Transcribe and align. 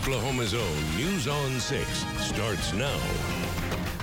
Oklahoma's 0.00 0.54
own 0.54 0.96
News 0.96 1.28
on 1.28 1.60
6 1.60 1.86
starts 2.20 2.72
now. 2.72 2.96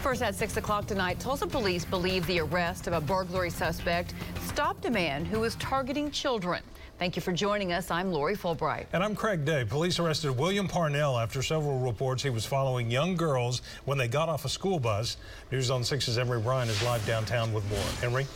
First 0.04 0.22
at 0.22 0.36
6 0.36 0.58
o'clock 0.58 0.86
tonight, 0.86 1.20
Tulsa 1.20 1.48
police 1.48 1.86
believe 1.86 2.24
the 2.28 2.40
arrest 2.40 2.86
of 2.86 2.94
a 2.94 3.02
burglary 3.02 3.50
suspect 3.50 4.14
stopped 4.46 4.86
a 4.86 4.92
man 4.92 5.26
who 5.26 5.40
was 5.40 5.56
targeting 5.56 6.12
children. 6.12 6.62
Thank 7.00 7.16
you 7.16 7.22
for 7.24 7.32
joining 7.32 7.74
us. 7.74 7.90
I'm 7.90 8.12
Lori 8.12 8.36
Fulbright. 8.36 8.86
And 8.94 9.04
I'm 9.04 9.16
Craig 9.16 9.44
Day. 9.44 9.66
Police 9.66 9.98
arrested 9.98 10.38
William 10.38 10.68
Parnell 10.68 11.18
after 11.18 11.42
several 11.42 11.80
reports 11.80 12.22
he 12.22 12.30
was 12.30 12.46
following 12.46 12.92
young 12.92 13.16
girls 13.16 13.64
when 13.86 13.98
they 13.98 14.08
got 14.08 14.30
off 14.30 14.46
a 14.46 14.50
school 14.50 14.80
bus. 14.80 15.18
News 15.52 15.72
on 15.72 15.82
6's 15.82 16.20
Emory 16.20 16.42
Bryan 16.42 16.70
is 16.70 16.82
live 16.84 17.04
downtown 17.08 17.52
with 17.54 17.68
more. 17.72 18.08
Emory? 18.08 18.28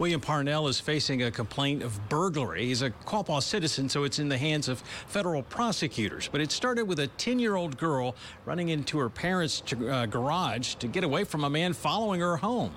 William 0.00 0.18
Parnell 0.18 0.66
is 0.66 0.80
facing 0.80 1.24
a 1.24 1.30
complaint 1.30 1.82
of 1.82 2.08
burglary. 2.08 2.64
He's 2.64 2.80
a 2.80 2.88
Quapaw 2.88 3.42
citizen, 3.42 3.90
so 3.90 4.04
it's 4.04 4.18
in 4.18 4.30
the 4.30 4.38
hands 4.38 4.66
of 4.66 4.80
federal 5.06 5.42
prosecutors. 5.42 6.26
But 6.26 6.40
it 6.40 6.50
started 6.52 6.86
with 6.86 7.00
a 7.00 7.08
10 7.08 7.38
year 7.38 7.54
old 7.54 7.76
girl 7.76 8.16
running 8.46 8.70
into 8.70 8.96
her 8.96 9.10
parents' 9.10 9.62
uh, 9.74 10.06
garage 10.06 10.76
to 10.76 10.88
get 10.88 11.04
away 11.04 11.24
from 11.24 11.44
a 11.44 11.50
man 11.50 11.74
following 11.74 12.20
her 12.22 12.38
home. 12.38 12.72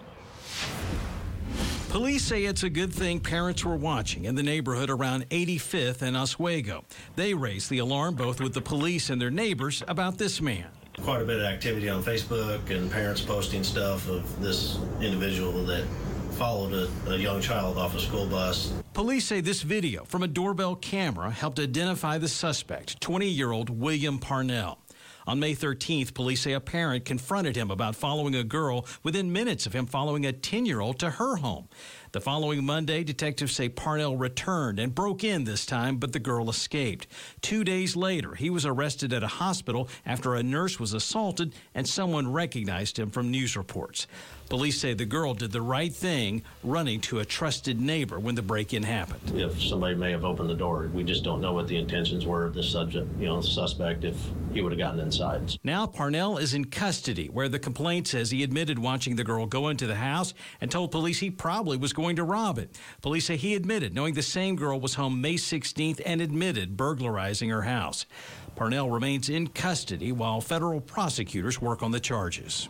Police 1.88 2.25
say 2.25 2.44
it's 2.44 2.63
a 2.63 2.70
good 2.70 2.94
thing 2.94 3.21
parents 3.21 3.63
were 3.63 3.77
watching 3.77 4.25
in 4.25 4.35
the 4.35 4.44
neighborhood 4.44 4.89
around 4.89 5.30
85th 5.30 6.02
and 6.02 6.17
Oswego. 6.17 6.83
They 7.16 7.33
raised 7.33 7.69
the 7.69 7.77
alarm 7.77 8.16
both 8.16 8.41
with 8.41 8.53
the 8.53 8.61
police 8.61 9.09
and 9.09 9.21
their 9.21 9.31
neighbors 9.31 9.81
about 9.88 10.17
this 10.17 10.41
man. 10.41 10.66
Quite 11.02 11.21
a 11.21 11.25
bit 11.25 11.39
of 11.39 11.45
activity 11.45 11.88
on 11.88 12.03
Facebook 12.03 12.69
and 12.69 12.91
parents 12.91 13.21
posting 13.21 13.63
stuff 13.63 14.09
of 14.09 14.41
this 14.41 14.77
individual 14.99 15.63
that 15.66 15.85
followed 16.43 16.73
a, 16.73 17.11
a, 17.11 17.15
young 17.15 17.39
child 17.39 17.77
off 17.77 17.95
a 17.95 17.99
school 18.02 18.25
bus. 18.25 18.73
Police 18.93 19.23
say 19.23 19.39
this 19.39 19.61
video 19.61 20.03
from 20.03 20.23
a 20.23 20.27
doorbell 20.27 20.75
camera 20.75 21.31
helped 21.31 21.57
identify 21.57 22.17
the 22.17 22.27
suspect, 22.27 22.99
20 22.99 23.29
year 23.29 23.53
old 23.53 23.69
William 23.69 24.19
Parnell. 24.19 24.77
On 25.25 25.39
May 25.39 25.55
13th, 25.55 26.13
police 26.13 26.41
say 26.41 26.52
a 26.52 26.59
parent 26.59 27.05
confronted 27.05 27.55
him 27.55 27.71
about 27.71 27.95
following 27.95 28.36
a 28.36 28.44
girl 28.44 28.86
within 29.03 29.31
minutes 29.31 29.66
of 29.66 29.71
him 29.71 29.86
following 29.86 30.25
a 30.25 30.33
10 30.33 30.66
year 30.66 30.81
old 30.81 30.99
to 30.99 31.11
her 31.11 31.38
home. 31.38 31.69
The 32.11 32.19
following 32.19 32.66
Monday, 32.66 33.05
detectives 33.05 33.53
say 33.53 33.69
Parnell 33.69 34.17
returned 34.17 34.80
and 34.80 34.94
broke 34.94 35.23
in 35.23 35.45
this 35.45 35.66
time, 35.66 35.95
but 35.95 36.11
the 36.11 36.19
girl 36.19 36.49
escaped. 36.49 37.08
Two 37.41 37.64
days 37.64 37.95
later, 37.95 38.36
he 38.36 38.49
was 38.49 38.66
arrested 38.66 39.14
at 39.14 39.23
a 39.23 39.27
hospital 39.27 39.88
after 40.05 40.36
a 40.36 40.44
nurse 40.44 40.77
was 40.77 40.94
assaulted 40.94 41.55
and 41.73 41.88
someone 41.88 42.33
recognized 42.33 42.99
him 42.99 43.09
from 43.09 43.31
news 43.31 43.55
reports. 43.55 44.08
Police 44.49 44.80
say 44.80 44.94
the 44.94 45.05
girl 45.05 45.33
did 45.33 45.52
the 45.52 45.61
right 45.61 45.94
thing, 45.94 46.44
running 46.63 47.02
to 47.02 47.19
a 47.19 47.25
trusted 47.25 47.81
neighbor 47.81 48.19
when 48.19 48.36
the 48.36 48.41
break 48.41 48.73
in 48.73 48.83
happened. 48.83 49.39
If 49.39 49.61
somebody 49.61 49.95
may 49.95 50.11
have 50.11 50.25
opened 50.25 50.49
the 50.49 50.55
door, 50.55 50.89
we 50.94 51.03
just 51.03 51.23
don't 51.23 51.41
know 51.41 51.53
what 51.53 51.67
the 51.67 51.77
intentions 51.77 52.25
were 52.25 52.45
of 52.45 52.53
the 52.53 52.61
subject, 52.61 53.08
you 53.19 53.25
know, 53.25 53.41
the 53.41 53.47
suspect, 53.47 54.03
if 54.03 54.16
he 54.53 54.61
would 54.61 54.71
have 54.71 54.80
gotten 54.80 54.99
inside. 54.99 55.58
Now, 55.64 55.88
Parnell 55.88 56.38
is 56.38 56.53
in 56.53 56.66
custody, 56.66 57.27
where 57.27 57.49
the 57.49 57.58
complaint 57.58 58.08
says 58.08 58.30
he 58.30 58.44
admitted 58.44 58.77
watching 58.77 59.16
the 59.16 59.23
girl 59.23 59.45
go 59.45 59.69
into 59.69 59.88
the 59.88 59.95
house 59.95 60.33
and 60.61 60.69
told 60.69 60.91
police 60.91 61.19
he 61.19 61.31
probably 61.31 61.77
was 61.77 61.94
going 61.94 62.16
to 62.17 62.23
rob 62.23 62.59
it. 62.59 62.77
Police 63.02 63.25
say 63.25 63.38
he 63.38 63.55
admitted 63.55 63.95
knowing 63.95 64.14
the 64.14 64.21
same 64.21 64.55
girl 64.55 64.80
was 64.80 64.94
home 64.95 65.19
May 65.19 65.36
16th 65.36 66.02
and 66.05 66.21
admitted 66.21 66.77
burglarizing 66.77 67.49
her 67.49 67.64
house. 67.64 68.05
Parnell 68.55 68.91
remains 68.91 69.30
in 69.30 69.47
custody 69.47 70.11
while 70.11 70.41
federal 70.41 70.80
prosecutors 70.80 71.59
work 71.59 71.81
on 71.81 71.91
the 71.91 71.99
charges. 71.99 72.69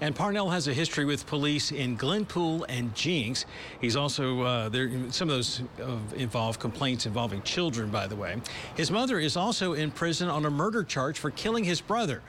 And 0.00 0.14
Parnell 0.14 0.50
has 0.50 0.68
a 0.68 0.72
history 0.74 1.04
with 1.04 1.26
police 1.26 1.72
in 1.72 1.96
Glenpool 1.98 2.64
and 2.68 2.94
Jenks. 2.94 3.46
He's 3.80 3.96
also 3.96 4.42
uh, 4.42 4.68
there. 4.68 4.90
Some 5.10 5.28
of 5.28 5.36
those 5.36 5.62
uh, 5.82 5.96
involve 6.16 6.60
complaints 6.60 7.06
involving 7.06 7.42
children, 7.42 7.90
by 7.90 8.06
the 8.06 8.14
way. 8.14 8.40
His 8.76 8.90
mother 8.92 9.18
is 9.18 9.36
also 9.36 9.72
in 9.72 9.90
prison 9.90 10.28
on 10.28 10.44
a 10.44 10.50
murder 10.50 10.84
charge 10.84 11.18
for 11.18 11.30
killing 11.30 11.64
his 11.64 11.80
brother. 11.80 12.22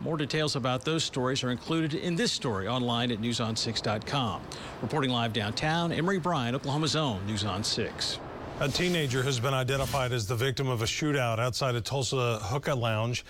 More 0.00 0.16
details 0.16 0.56
about 0.56 0.84
those 0.84 1.02
stories 1.02 1.42
are 1.42 1.50
included 1.50 1.94
in 1.94 2.14
this 2.14 2.30
story 2.30 2.68
online 2.68 3.10
at 3.10 3.20
newson6.com. 3.20 4.42
Reporting 4.82 5.10
live 5.10 5.32
downtown, 5.32 5.90
Emory 5.90 6.18
Bryan, 6.18 6.54
Oklahoma's 6.54 6.94
own 6.94 7.26
News 7.26 7.44
on 7.44 7.64
6. 7.64 8.18
A 8.60 8.68
teenager 8.68 9.22
has 9.22 9.38
been 9.38 9.52
identified 9.52 10.12
as 10.12 10.26
the 10.26 10.34
victim 10.34 10.66
of 10.68 10.80
a 10.80 10.86
shootout 10.86 11.38
outside 11.38 11.74
a 11.74 11.80
Tulsa 11.80 12.38
hookah 12.42 12.74
lounge. 12.74 13.24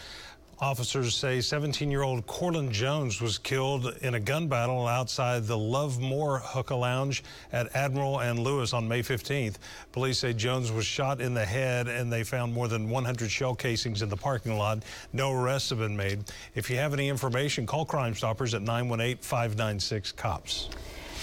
Officers 0.58 1.14
say 1.14 1.36
17-year-old 1.36 2.26
Corlin 2.26 2.70
Jones 2.70 3.20
was 3.20 3.36
killed 3.36 3.94
in 4.00 4.14
a 4.14 4.20
gun 4.20 4.48
battle 4.48 4.86
outside 4.86 5.46
the 5.46 5.58
Love 5.58 6.00
More 6.00 6.38
Hookah 6.38 6.74
Lounge 6.74 7.22
at 7.52 7.76
Admiral 7.76 8.20
and 8.20 8.38
Lewis 8.38 8.72
on 8.72 8.88
May 8.88 9.02
15th. 9.02 9.56
Police 9.92 10.20
say 10.20 10.32
Jones 10.32 10.72
was 10.72 10.86
shot 10.86 11.20
in 11.20 11.34
the 11.34 11.44
head 11.44 11.88
and 11.88 12.10
they 12.10 12.24
found 12.24 12.54
more 12.54 12.68
than 12.68 12.88
100 12.88 13.30
shell 13.30 13.54
casings 13.54 14.00
in 14.00 14.08
the 14.08 14.16
parking 14.16 14.56
lot. 14.56 14.82
No 15.12 15.30
arrests 15.30 15.68
have 15.68 15.80
been 15.80 15.94
made. 15.94 16.20
If 16.54 16.70
you 16.70 16.76
have 16.76 16.94
any 16.94 17.10
information, 17.10 17.66
call 17.66 17.84
Crime 17.84 18.14
Stoppers 18.14 18.54
at 18.54 18.62
918-596-COPS. 18.62 20.70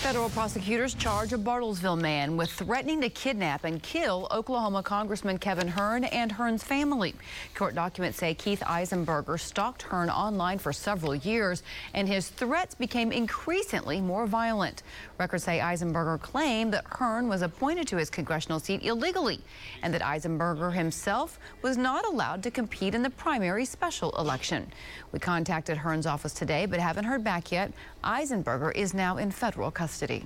Federal 0.02 0.30
prosecutors 0.32 0.96
charge 0.96 1.32
a 1.32 1.38
Bartlesville 1.38 2.00
man 2.00 2.36
with 2.36 2.52
threatening 2.52 3.00
to 3.00 3.10
kidnap 3.10 3.64
and 3.64 3.82
kill 3.82 4.28
Oklahoma 4.32 4.84
Congressman 4.84 5.38
Kevin 5.38 5.70
Hern 5.70 6.04
and 6.04 6.30
Hern's 6.30 6.62
family. 6.62 7.16
Court 7.56 7.74
documents 7.74 8.18
say 8.18 8.34
Keith 8.34 8.60
Eisenberger 8.62 9.40
stalked 9.40 9.84
Hern 9.84 10.10
online 10.10 10.60
for 10.60 10.74
several 10.74 11.16
years, 11.16 11.64
and 11.94 12.06
his 12.06 12.28
threats 12.28 12.76
became 12.76 13.14
increasingly 13.14 14.02
more 14.02 14.28
violent. 14.28 14.84
Records 15.18 15.46
say 15.46 15.60
Eisenberger 15.60 16.20
claimed 16.20 16.74
that 16.74 16.86
Hern 16.86 17.30
was 17.30 17.42
appointed 17.42 17.88
to 17.88 17.98
his 17.98 18.10
congressional 18.10 18.60
seat 18.60 18.84
illegally, 18.84 19.40
and 19.84 19.94
that 19.94 20.02
Eisenberger 20.02 20.74
himself 20.74 21.40
was 21.62 21.78
not 21.78 22.06
allowed 22.06 22.44
to 22.44 22.52
compete 22.52 22.94
in 22.94 23.04
the 23.04 23.10
primary 23.10 23.64
special 23.64 24.12
election. 24.18 24.70
We 25.14 25.20
contacted 25.20 25.78
Hern's 25.78 26.06
office 26.06 26.34
today, 26.34 26.66
but 26.66 26.82
haven't 26.82 27.06
heard 27.06 27.24
back 27.24 27.54
yet. 27.54 27.72
Eisenberger 28.04 28.76
is 28.76 28.94
now 28.94 29.16
in 29.16 29.32
federal 29.32 29.72
custody 29.72 29.93
custody. 29.94 30.26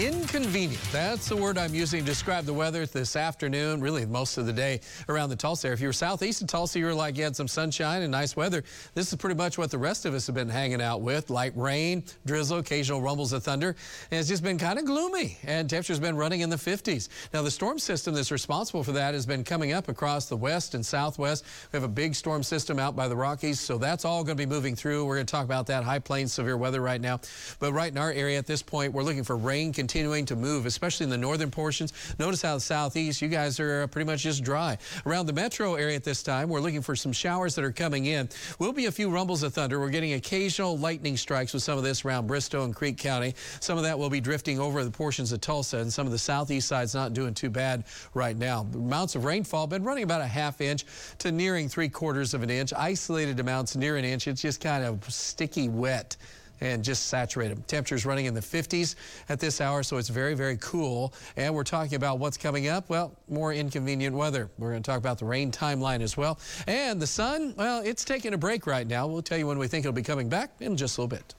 Inconvenient. 0.00 0.80
That's 0.92 1.28
the 1.28 1.36
word 1.36 1.58
I'm 1.58 1.74
using 1.74 2.00
to 2.00 2.06
describe 2.06 2.46
the 2.46 2.54
weather 2.54 2.86
this 2.86 3.16
afternoon, 3.16 3.82
really 3.82 4.06
most 4.06 4.38
of 4.38 4.46
the 4.46 4.52
day 4.52 4.80
around 5.10 5.28
the 5.28 5.36
Tulsa 5.36 5.66
area. 5.66 5.74
If 5.74 5.82
you 5.82 5.88
were 5.88 5.92
southeast 5.92 6.40
of 6.40 6.48
Tulsa, 6.48 6.78
you 6.78 6.86
were 6.86 6.94
like 6.94 7.18
you 7.18 7.24
had 7.24 7.36
some 7.36 7.46
sunshine 7.46 8.00
and 8.00 8.10
nice 8.10 8.34
weather. 8.34 8.64
This 8.94 9.12
is 9.12 9.16
pretty 9.16 9.36
much 9.36 9.58
what 9.58 9.70
the 9.70 9.76
rest 9.76 10.06
of 10.06 10.14
us 10.14 10.26
have 10.26 10.34
been 10.34 10.48
hanging 10.48 10.80
out 10.80 11.02
with. 11.02 11.28
Light 11.28 11.52
rain, 11.54 12.02
drizzle, 12.24 12.60
occasional 12.60 13.02
rumbles 13.02 13.34
of 13.34 13.42
thunder. 13.42 13.76
And 14.10 14.18
it's 14.18 14.28
just 14.30 14.42
been 14.42 14.56
kind 14.56 14.78
of 14.78 14.86
gloomy 14.86 15.36
and 15.44 15.68
temperature's 15.68 16.00
been 16.00 16.16
running 16.16 16.40
in 16.40 16.48
the 16.48 16.56
50s. 16.56 17.10
Now 17.34 17.42
the 17.42 17.50
storm 17.50 17.78
system 17.78 18.14
that's 18.14 18.30
responsible 18.30 18.82
for 18.82 18.92
that 18.92 19.12
has 19.12 19.26
been 19.26 19.44
coming 19.44 19.72
up 19.72 19.88
across 19.90 20.30
the 20.30 20.36
west 20.36 20.74
and 20.74 20.84
southwest. 20.84 21.44
We 21.72 21.76
have 21.76 21.84
a 21.84 21.88
big 21.92 22.14
storm 22.14 22.42
system 22.42 22.78
out 22.78 22.96
by 22.96 23.06
the 23.06 23.16
Rockies, 23.16 23.60
so 23.60 23.76
that's 23.76 24.06
all 24.06 24.24
going 24.24 24.38
to 24.38 24.46
be 24.46 24.48
moving 24.48 24.74
through. 24.74 25.04
We're 25.04 25.16
going 25.16 25.26
to 25.26 25.30
talk 25.30 25.44
about 25.44 25.66
that 25.66 25.84
high 25.84 25.98
plains 25.98 26.32
severe 26.32 26.56
weather 26.56 26.80
right 26.80 27.02
now. 27.02 27.20
But 27.58 27.74
right 27.74 27.92
in 27.92 27.98
our 27.98 28.12
area 28.12 28.38
at 28.38 28.46
this 28.46 28.62
point, 28.62 28.94
we're 28.94 29.02
looking 29.02 29.24
for 29.24 29.36
rain 29.36 29.74
continuing 29.74 29.89
to 29.90 30.36
move, 30.36 30.66
especially 30.66 31.04
in 31.04 31.10
the 31.10 31.18
northern 31.18 31.50
portions. 31.50 31.92
Notice 32.18 32.42
how 32.42 32.54
the 32.54 32.60
southeast, 32.60 33.20
you 33.20 33.28
guys 33.28 33.58
are 33.58 33.82
uh, 33.82 33.86
pretty 33.86 34.06
much 34.06 34.22
just 34.22 34.44
dry. 34.44 34.78
Around 35.04 35.26
the 35.26 35.32
metro 35.32 35.74
area 35.74 35.96
at 35.96 36.04
this 36.04 36.22
time, 36.22 36.48
we're 36.48 36.60
looking 36.60 36.80
for 36.80 36.94
some 36.94 37.12
showers 37.12 37.54
that 37.56 37.64
are 37.64 37.72
coming 37.72 38.06
in. 38.06 38.28
Will 38.58 38.72
be 38.72 38.86
a 38.86 38.92
few 38.92 39.10
rumbles 39.10 39.42
of 39.42 39.52
thunder. 39.52 39.80
We're 39.80 39.90
getting 39.90 40.12
occasional 40.12 40.78
lightning 40.78 41.16
strikes 41.16 41.52
with 41.52 41.62
some 41.62 41.76
of 41.76 41.84
this 41.84 42.04
around 42.04 42.28
Bristow 42.28 42.64
and 42.64 42.74
Creek 42.74 42.98
County. 42.98 43.34
Some 43.60 43.76
of 43.78 43.84
that 43.84 43.98
will 43.98 44.10
be 44.10 44.20
drifting 44.20 44.60
over 44.60 44.84
the 44.84 44.90
portions 44.90 45.32
of 45.32 45.40
Tulsa, 45.40 45.78
and 45.78 45.92
some 45.92 46.06
of 46.06 46.12
the 46.12 46.18
southeast 46.18 46.68
side's 46.68 46.94
not 46.94 47.12
doing 47.12 47.34
too 47.34 47.50
bad 47.50 47.84
right 48.14 48.36
now. 48.36 48.66
Amounts 48.72 49.16
of 49.16 49.24
rainfall 49.24 49.66
been 49.66 49.82
running 49.82 50.04
about 50.04 50.20
a 50.20 50.26
half 50.26 50.60
inch 50.60 50.84
to 51.18 51.32
nearing 51.32 51.68
three 51.68 51.88
quarters 51.88 52.32
of 52.34 52.42
an 52.42 52.50
inch. 52.50 52.72
Isolated 52.72 53.40
amounts 53.40 53.76
near 53.76 53.96
an 53.96 54.04
inch. 54.04 54.28
It's 54.28 54.42
just 54.42 54.60
kind 54.60 54.84
of 54.84 55.02
sticky 55.12 55.68
wet 55.68 56.16
and 56.60 56.84
just 56.84 57.06
saturate 57.06 57.50
them. 57.50 57.62
Temperatures 57.66 58.06
running 58.06 58.26
in 58.26 58.34
the 58.34 58.40
50s 58.40 58.94
at 59.28 59.40
this 59.40 59.60
hour, 59.60 59.82
so 59.82 59.96
it's 59.96 60.08
very, 60.08 60.34
very 60.34 60.56
cool. 60.58 61.12
And 61.36 61.54
we're 61.54 61.64
talking 61.64 61.94
about 61.94 62.18
what's 62.18 62.36
coming 62.36 62.68
up. 62.68 62.88
Well, 62.88 63.14
more 63.28 63.52
inconvenient 63.52 64.14
weather. 64.14 64.50
We're 64.58 64.70
going 64.70 64.82
to 64.82 64.90
talk 64.90 64.98
about 64.98 65.18
the 65.18 65.24
rain 65.24 65.50
timeline 65.50 66.00
as 66.00 66.16
well. 66.16 66.38
And 66.66 67.00
the 67.00 67.06
sun, 67.06 67.54
well, 67.56 67.82
it's 67.82 68.04
taking 68.04 68.34
a 68.34 68.38
break 68.38 68.66
right 68.66 68.86
now. 68.86 69.06
We'll 69.06 69.22
tell 69.22 69.38
you 69.38 69.46
when 69.46 69.58
we 69.58 69.68
think 69.68 69.84
it'll 69.84 69.92
be 69.92 70.02
coming 70.02 70.28
back 70.28 70.50
in 70.60 70.76
just 70.76 70.98
a 70.98 71.00
little 71.00 71.16
bit. 71.16 71.34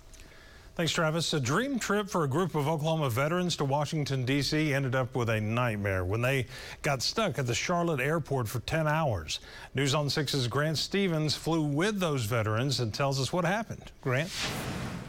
Thanks, 0.82 0.94
Travis. 0.94 1.32
A 1.34 1.40
dream 1.40 1.78
trip 1.78 2.10
for 2.10 2.24
a 2.24 2.28
group 2.28 2.56
of 2.56 2.68
Oklahoma 2.68 3.08
veterans 3.12 3.56
to 3.58 3.66
Washington, 3.66 4.26
D.C. 4.26 4.74
ended 4.74 4.96
up 4.96 5.16
with 5.16 5.30
a 5.30 5.40
nightmare 5.40 6.04
when 6.04 6.24
they 6.24 6.48
got 6.82 7.04
stuck 7.04 7.38
at 7.38 7.46
the 7.46 7.54
Charlotte 7.54 8.00
airport 8.00 8.48
for 8.48 8.62
10 8.62 8.88
hours. 8.88 9.42
News 9.76 9.94
on 9.94 10.08
6's 10.08 10.48
Grant 10.48 10.80
Stevens 10.80 11.36
flew 11.36 11.62
with 11.62 12.00
those 12.00 12.26
veterans 12.26 12.80
and 12.80 12.92
tells 12.92 13.20
us 13.20 13.32
what 13.32 13.46
happened. 13.46 13.92
Grant? 14.02 14.32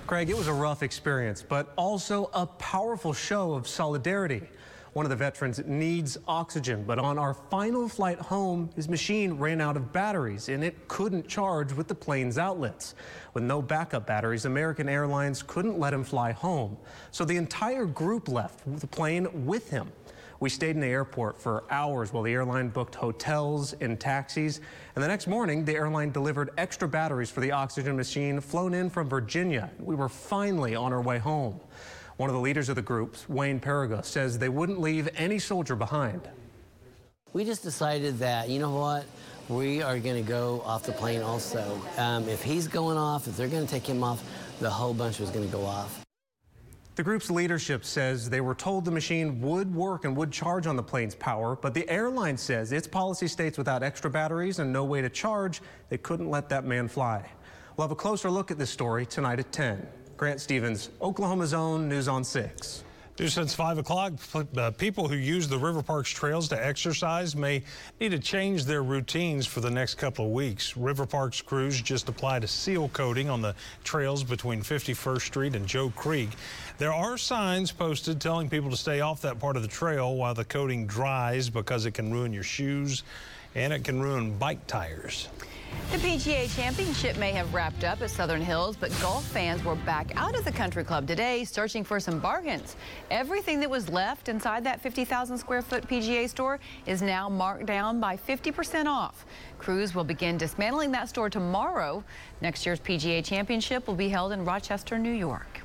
Craig, 0.07 0.29
it 0.29 0.37
was 0.37 0.47
a 0.47 0.53
rough 0.53 0.83
experience, 0.83 1.43
but 1.43 1.73
also 1.77 2.29
a 2.35 2.45
powerful 2.45 3.15
show 3.15 3.55
of 3.55 3.67
solidarity. 3.67 4.43
One 4.93 5.07
of 5.07 5.11
the 5.11 5.17
veterans 5.17 5.59
needs 5.65 6.19
oxygen, 6.29 6.85
but 6.85 6.99
on 6.99 7.19
our 7.19 7.33
final 7.33 7.89
flight 7.89 8.19
home, 8.19 8.69
his 8.77 8.91
machine 8.91 9.35
ran 9.35 9.59
out 9.59 9.75
of 9.75 9.91
batteries 9.91 10.51
and 10.51 10.63
it 10.63 10.87
couldn't 10.87 11.27
charge 11.27 11.73
with 11.73 11.89
the 11.89 11.95
plane's 11.95 12.37
outlets. 12.37 12.95
With 13.33 13.43
no 13.43 13.63
backup 13.63 14.07
batteries, 14.07 14.45
American 14.45 14.91
Airlines 14.91 15.43
couldn't 15.43 15.79
let 15.79 15.95
him 15.95 16.05
fly 16.05 16.33
home. 16.33 16.77
So 17.11 17.25
the 17.25 17.39
entire 17.39 17.87
group 17.87 18.29
left 18.29 18.61
the 18.81 18.87
plane 18.87 19.47
with 19.47 19.71
him. 19.71 19.91
We 20.41 20.51
stayed 20.51 20.75
in 20.75 20.81
the 20.81 20.89
airport 20.89 21.41
for 21.41 21.65
hours 21.71 22.13
while 22.13 22.25
the 22.25 22.33
airline 22.33 22.69
booked 22.69 22.97
hotels 22.97 23.75
and 23.75 23.99
taxis. 23.99 24.61
And 24.95 25.03
the 25.03 25.09
next 25.09 25.27
morning, 25.27 25.65
the 25.65 25.75
airline 25.75 26.11
delivered 26.11 26.51
extra 26.59 26.87
batteries 26.87 27.31
for 27.31 27.41
the 27.41 27.53
oxygen 27.53 27.97
machine 27.97 28.41
flown 28.41 28.75
in 28.75 28.91
from 28.91 29.09
Virginia. 29.09 29.71
We 29.79 29.95
were 29.95 30.09
finally 30.09 30.75
on 30.75 30.93
our 30.93 31.01
way 31.01 31.19
home. 31.19 31.61
One 32.23 32.31
of 32.31 32.37
the 32.37 32.41
leaders 32.41 32.69
of 32.69 32.77
the 32.77 32.83
group, 32.83 33.17
Wayne 33.29 33.59
Perigo, 33.59 34.05
says 34.05 34.39
they 34.39 34.49
wouldn't 34.49 34.81
leave 34.81 35.09
any 35.17 35.41
soldier 35.41 35.75
behind. 35.75 36.21
We 37.33 37.45
just 37.45 37.65
decided 37.65 38.21
that, 38.21 38.49
you 38.49 38.61
know 38.61 38.71
what, 38.77 39.07
we 39.49 39.83
are 39.83 39.99
going 39.99 40.25
to 40.25 40.29
go 40.29 40.63
off 40.65 40.85
the 40.85 40.93
plane 40.93 41.21
also. 41.21 41.83
Um, 41.99 42.29
if 42.29 42.41
he's 42.41 42.69
going 42.69 42.97
off, 42.97 43.27
if 43.27 43.37
they're 43.37 43.49
going 43.49 43.67
to 43.67 43.69
take 43.69 43.85
him 43.85 44.05
off, 44.05 44.23
the 44.61 44.71
whole 44.71 44.95
bunch 44.95 45.19
was 45.19 45.31
going 45.31 45.45
to 45.45 45.51
go 45.51 45.65
off. 45.67 46.05
The 46.95 47.03
group's 47.03 47.29
leadership 47.29 47.85
says 47.85 48.31
they 48.31 48.41
were 48.41 48.55
told 48.55 48.85
the 48.85 48.93
machine 48.93 49.41
would 49.41 49.75
work 49.75 50.05
and 50.05 50.17
would 50.17 50.31
charge 50.31 50.69
on 50.69 50.77
the 50.77 50.83
plane's 50.85 51.17
power, 51.17 51.57
but 51.57 51.75
the 51.75 51.91
airline 51.91 52.37
says 52.37 52.71
its 52.71 52.87
policy 52.87 53.27
states 53.27 53.59
without 53.59 53.83
extra 53.83 54.09
batteries 54.09 54.61
and 54.61 54.73
no 54.73 54.85
way 54.85 55.03
to 55.03 55.09
charge, 55.09 55.61
they 55.89 55.99
couldn't 55.99 56.31
let 56.31 56.49
that 56.51 56.65
man 56.65 56.87
fly. 56.87 57.29
We'll 57.77 57.89
have 57.89 57.91
a 57.91 57.97
closer 57.97 58.31
look 58.31 58.53
at 58.53 58.59
this 58.59 58.71
story 58.71 59.07
tonight 59.07 59.41
at 59.41 59.51
10. 59.51 59.85
Grant 60.23 60.41
Stevens, 60.41 60.91
Oklahoma's 61.03 61.53
own 61.53 61.89
News 61.89 62.07
on 62.07 62.23
6. 62.23 62.85
Due 63.17 63.27
since 63.27 63.57
5 63.57 63.79
o'clock, 63.79 64.13
uh, 64.57 64.71
people 64.71 65.09
who 65.09 65.17
use 65.17 65.49
the 65.49 65.59
River 65.59 65.83
Parks 65.83 66.11
trails 66.11 66.49
to 66.51 66.65
exercise 66.65 67.35
may 67.35 67.65
need 67.99 68.11
to 68.11 68.21
change 68.21 68.65
their 68.65 68.85
routines 68.85 69.49
for 69.49 69.59
the 69.59 69.69
next 69.69 69.97
couple 69.97 70.27
of 70.27 70.31
weeks. 70.31 70.77
River 70.77 71.07
Parks 71.07 71.41
crews 71.41 71.83
just 71.83 72.09
applied 72.09 72.45
a 72.45 72.47
seal 72.47 72.89
coating 72.91 73.29
on 73.29 73.43
the 73.43 73.57
trails 73.83 74.23
between 74.23 74.63
51st 74.63 75.23
Street 75.23 75.57
and 75.57 75.67
Joe 75.67 75.91
Creek. 75.97 76.29
There 76.79 76.93
are 76.93 77.19
signs 77.19 77.73
posted 77.73 78.21
telling 78.21 78.49
people 78.49 78.71
to 78.71 78.77
stay 78.77 79.01
off 79.01 79.23
that 79.23 79.41
part 79.41 79.57
of 79.57 79.63
the 79.63 79.69
trail 79.69 80.15
while 80.15 80.35
the 80.35 80.45
coating 80.45 80.87
dries 80.87 81.51
because 81.51 81.85
it 81.85 81.95
can 81.95 82.13
ruin 82.13 82.33
your 82.33 82.45
shoes 82.45 83.03
and 83.55 83.73
it 83.73 83.85
can 83.85 84.01
ruin 84.01 84.37
bike 84.39 84.67
tires. 84.67 85.29
The 85.91 85.99
PGA 85.99 86.55
Championship 86.57 87.19
may 87.19 87.33
have 87.33 87.53
wrapped 87.53 87.85
up 87.85 88.01
at 88.01 88.11
Southern 88.11 88.41
Hills, 88.41 88.77
but 88.77 88.91
golf 89.01 89.25
fans 89.27 89.63
were 89.63 89.75
back 89.75 90.11
out 90.17 90.35
at 90.35 90.45
the 90.45 90.53
country 90.53 90.85
club 90.85 91.07
today 91.07 91.45
searching 91.45 91.85
for 91.85 92.01
some 92.01 92.19
bargains. 92.19 92.77
Everything 93.11 93.61
that 93.61 93.69
was 93.69 93.91
left 93.91 94.29
inside 94.29 94.65
that 94.65 94.81
50,000 94.81 95.37
square 95.37 95.61
foot 95.61 95.87
PGA 95.87 96.29
store 96.29 96.61
is 96.87 97.03
now 97.03 97.29
marked 97.29 97.67
down 97.67 98.01
by 98.01 98.17
50% 98.17 98.87
off. 98.87 99.27
Crews 99.59 99.95
will 99.95 100.05
begin 100.05 100.39
dismantling 100.39 100.93
that 100.93 101.11
store 101.11 101.29
tomorrow. 101.29 102.03
Next 102.41 102.65
year's 102.65 102.81
PGA 102.81 103.23
Championship 103.23 103.87
will 103.87 103.95
be 103.95 104.09
held 104.09 104.33
in 104.33 104.45
Rochester, 104.47 104.99
New 104.99 105.13
York. 105.13 105.61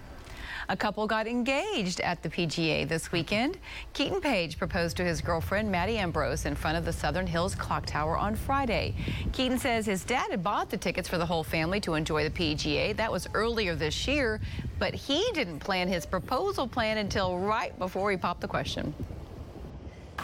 A 0.69 0.75
couple 0.75 1.07
got 1.07 1.27
engaged 1.27 2.01
at 2.01 2.21
the 2.21 2.27
PGA 2.27 2.85
this 2.85 3.09
weekend. 3.09 3.57
Keaton 3.93 4.19
Page 4.19 4.57
proposed 4.57 4.97
to 4.97 5.03
his 5.05 5.21
girlfriend, 5.21 5.71
Maddie 5.71 5.97
Ambrose, 5.97 6.45
in 6.45 6.55
front 6.55 6.77
of 6.77 6.83
the 6.83 6.91
Southern 6.91 7.25
Hills 7.25 7.55
Clock 7.55 7.85
Tower 7.85 8.17
on 8.17 8.35
Friday. 8.35 8.93
Keaton 9.31 9.57
says 9.57 9.85
his 9.85 10.03
dad 10.03 10.29
had 10.29 10.43
bought 10.43 10.69
the 10.69 10.75
tickets 10.75 11.07
for 11.07 11.17
the 11.17 11.25
whole 11.25 11.43
family 11.43 11.79
to 11.79 11.93
enjoy 11.93 12.27
the 12.27 12.29
PGA. 12.29 12.93
That 12.97 13.09
was 13.09 13.29
earlier 13.33 13.75
this 13.75 14.09
year, 14.09 14.41
but 14.77 14.93
he 14.93 15.23
didn't 15.33 15.59
plan 15.59 15.87
his 15.87 16.05
proposal 16.05 16.67
plan 16.67 16.97
until 16.97 17.37
right 17.37 17.77
before 17.79 18.11
he 18.11 18.17
popped 18.17 18.41
the 18.41 18.47
question. 18.49 18.93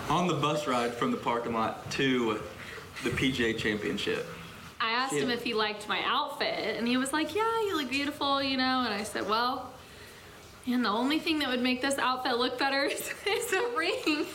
On 0.10 0.28
the 0.28 0.34
bus 0.34 0.68
ride 0.68 0.94
from 0.94 1.12
the 1.12 1.18
parking 1.18 1.54
lot 1.54 1.90
to 1.92 2.42
the 3.06 3.12
PGA 3.12 3.57
Championship, 3.57 4.28
I 4.81 4.92
asked 4.92 5.13
him 5.13 5.30
if 5.30 5.45
he 5.45 5.54
liked 5.54 5.88
my 5.88 6.01
outfit, 6.04 6.75
and 6.78 6.86
he 6.86 6.98
was 6.98 7.13
like, 7.13 7.34
Yeah, 7.34 7.62
you 7.62 7.78
look 7.78 7.90
beautiful, 7.90 8.44
you 8.44 8.57
know. 8.57 8.84
And 8.84 8.94
I 8.94 9.04
said, 9.04 9.30
Well, 9.30 9.73
and 10.68 10.83
the 10.83 10.89
only 10.89 11.19
thing 11.19 11.39
that 11.39 11.50
would 11.50 11.62
make 11.62 11.81
this 11.81 11.98
outfit 11.98 12.38
look 12.38 12.57
better 12.57 12.83
is, 12.83 13.13
is 13.27 13.54
a 13.54 13.75
ring. 13.75 14.25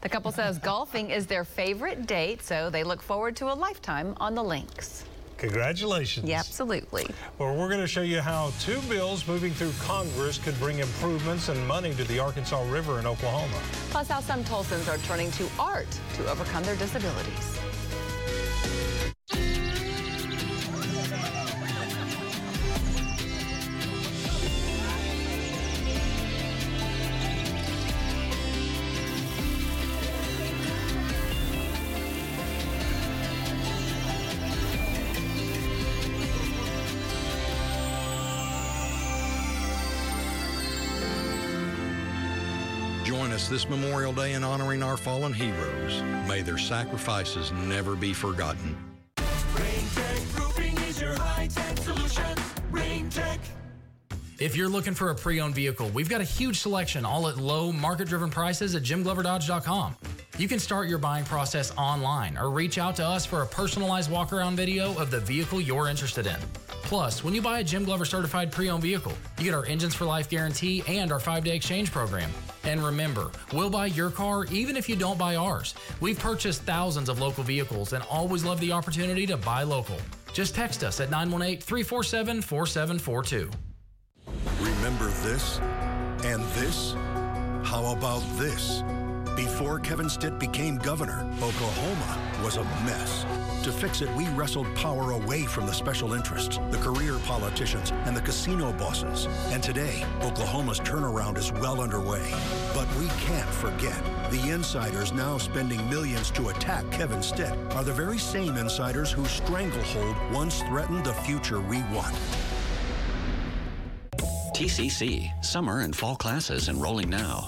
The 0.00 0.08
couple 0.08 0.30
says 0.30 0.58
golfing 0.58 1.10
is 1.10 1.26
their 1.26 1.44
favorite 1.44 2.06
date, 2.06 2.42
so 2.42 2.70
they 2.70 2.84
look 2.84 3.02
forward 3.02 3.36
to 3.36 3.46
a 3.46 3.54
lifetime 3.54 4.14
on 4.18 4.34
the 4.34 4.42
links. 4.42 5.04
Congratulations. 5.38 6.28
Yeah, 6.28 6.38
absolutely. 6.38 7.06
Well, 7.38 7.54
we're 7.56 7.68
going 7.68 7.80
to 7.80 7.86
show 7.86 8.02
you 8.02 8.20
how 8.20 8.52
two 8.58 8.80
bills 8.82 9.26
moving 9.28 9.52
through 9.52 9.72
Congress 9.80 10.38
could 10.38 10.58
bring 10.58 10.78
improvements 10.78 11.48
and 11.50 11.66
money 11.66 11.94
to 11.94 12.04
the 12.04 12.18
Arkansas 12.18 12.62
River 12.70 12.98
in 12.98 13.06
Oklahoma. 13.06 13.58
Plus, 13.90 14.08
how 14.08 14.20
some 14.20 14.44
Tulsans 14.44 14.88
are 14.88 14.98
turning 15.06 15.30
to 15.32 15.46
art 15.58 15.90
to 16.14 16.30
overcome 16.30 16.62
their 16.62 16.76
disabilities. 16.76 17.55
This 43.56 43.70
Memorial 43.70 44.12
Day 44.12 44.34
in 44.34 44.44
honoring 44.44 44.82
our 44.82 44.98
fallen 44.98 45.32
heroes. 45.32 46.02
May 46.28 46.42
their 46.42 46.58
sacrifices 46.58 47.52
never 47.52 47.96
be 47.96 48.12
forgotten. 48.12 48.76
If 54.38 54.54
you're 54.54 54.68
looking 54.68 54.92
for 54.92 55.08
a 55.08 55.14
pre-owned 55.14 55.54
vehicle, 55.54 55.88
we've 55.94 56.10
got 56.10 56.20
a 56.20 56.24
huge 56.24 56.60
selection 56.60 57.06
all 57.06 57.28
at 57.28 57.38
low 57.38 57.72
market-driven 57.72 58.28
prices 58.28 58.74
at 58.74 58.82
jimgloverdodge.com. 58.82 59.96
You 60.36 60.48
can 60.48 60.58
start 60.58 60.86
your 60.86 60.98
buying 60.98 61.24
process 61.24 61.72
online 61.78 62.36
or 62.36 62.50
reach 62.50 62.76
out 62.76 62.94
to 62.96 63.06
us 63.06 63.24
for 63.24 63.40
a 63.40 63.46
personalized 63.46 64.10
walk-around 64.10 64.56
video 64.56 64.94
of 64.98 65.10
the 65.10 65.20
vehicle 65.20 65.62
you're 65.62 65.88
interested 65.88 66.26
in. 66.26 66.36
Plus, 66.82 67.24
when 67.24 67.34
you 67.34 67.40
buy 67.40 67.60
a 67.60 67.64
Jim 67.64 67.86
Glover 67.86 68.04
certified 68.04 68.52
pre-owned 68.52 68.82
vehicle, 68.82 69.14
you 69.38 69.44
get 69.44 69.54
our 69.54 69.64
Engines 69.64 69.94
for 69.94 70.04
Life 70.04 70.28
guarantee 70.28 70.82
and 70.86 71.10
our 71.10 71.20
5-day 71.20 71.56
exchange 71.56 71.90
program. 71.90 72.30
And 72.66 72.84
remember, 72.84 73.30
we'll 73.52 73.70
buy 73.70 73.86
your 73.86 74.10
car 74.10 74.44
even 74.46 74.76
if 74.76 74.88
you 74.88 74.96
don't 74.96 75.18
buy 75.18 75.36
ours. 75.36 75.74
We've 76.00 76.18
purchased 76.18 76.62
thousands 76.62 77.08
of 77.08 77.20
local 77.20 77.44
vehicles 77.44 77.92
and 77.92 78.04
always 78.10 78.44
love 78.44 78.60
the 78.60 78.72
opportunity 78.72 79.26
to 79.26 79.36
buy 79.36 79.62
local. 79.62 79.96
Just 80.32 80.54
text 80.54 80.82
us 80.84 81.00
at 81.00 81.10
918 81.10 81.60
347 81.60 82.42
4742. 82.42 83.50
Remember 84.60 85.06
this 85.06 85.58
and 86.24 86.42
this? 86.54 86.92
How 87.62 87.94
about 87.96 88.22
this? 88.36 88.82
Before 89.36 89.78
Kevin 89.78 90.08
Stitt 90.08 90.38
became 90.38 90.78
governor, 90.78 91.20
Oklahoma 91.42 92.42
was 92.42 92.56
a 92.56 92.64
mess. 92.84 93.24
To 93.66 93.72
fix 93.72 94.00
it, 94.00 94.08
we 94.14 94.28
wrestled 94.28 94.72
power 94.76 95.10
away 95.10 95.42
from 95.42 95.66
the 95.66 95.72
special 95.72 96.12
interests, 96.12 96.60
the 96.70 96.78
career 96.78 97.18
politicians, 97.24 97.90
and 98.04 98.16
the 98.16 98.20
casino 98.20 98.72
bosses. 98.74 99.26
And 99.50 99.60
today, 99.60 100.04
Oklahoma's 100.22 100.78
turnaround 100.78 101.36
is 101.36 101.50
well 101.50 101.80
underway. 101.80 102.32
But 102.72 102.86
we 102.94 103.08
can't 103.26 103.48
forget 103.48 104.00
the 104.30 104.50
insiders 104.50 105.12
now 105.12 105.36
spending 105.36 105.90
millions 105.90 106.30
to 106.30 106.50
attack 106.50 106.88
Kevin 106.92 107.20
Stitt 107.20 107.58
are 107.72 107.82
the 107.82 107.92
very 107.92 108.18
same 108.18 108.56
insiders 108.56 109.10
whose 109.10 109.30
stranglehold 109.30 110.14
once 110.32 110.62
threatened 110.62 111.04
the 111.04 111.14
future 111.14 111.60
we 111.60 111.82
want. 111.92 112.14
TCC, 114.54 115.44
summer 115.44 115.80
and 115.80 115.96
fall 115.96 116.14
classes 116.14 116.68
enrolling 116.68 117.10
now. 117.10 117.44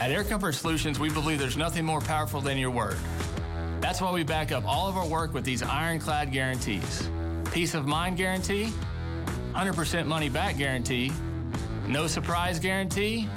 At 0.00 0.12
Air 0.12 0.22
Comfort 0.22 0.52
Solutions, 0.52 1.00
we 1.00 1.08
believe 1.08 1.40
there's 1.40 1.56
nothing 1.56 1.84
more 1.84 2.00
powerful 2.00 2.40
than 2.40 2.56
your 2.56 2.70
word. 2.70 2.98
That's 3.94 4.02
why 4.02 4.10
we 4.10 4.24
back 4.24 4.50
up 4.50 4.64
all 4.66 4.88
of 4.88 4.96
our 4.96 5.06
work 5.06 5.32
with 5.34 5.44
these 5.44 5.62
ironclad 5.62 6.32
guarantees. 6.32 7.08
Peace 7.52 7.74
of 7.74 7.86
mind 7.86 8.16
guarantee, 8.16 8.72
100% 9.52 10.06
money 10.06 10.28
back 10.28 10.58
guarantee, 10.58 11.12
no 11.86 12.08
surprise 12.08 12.58
guarantee, 12.58 13.28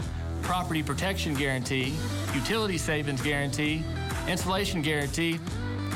property 0.41 0.81
protection 0.81 1.35
guarantee, 1.35 1.93
utility 2.33 2.79
savings 2.79 3.21
guarantee, 3.21 3.83
installation 4.27 4.81
guarantee, 4.81 5.39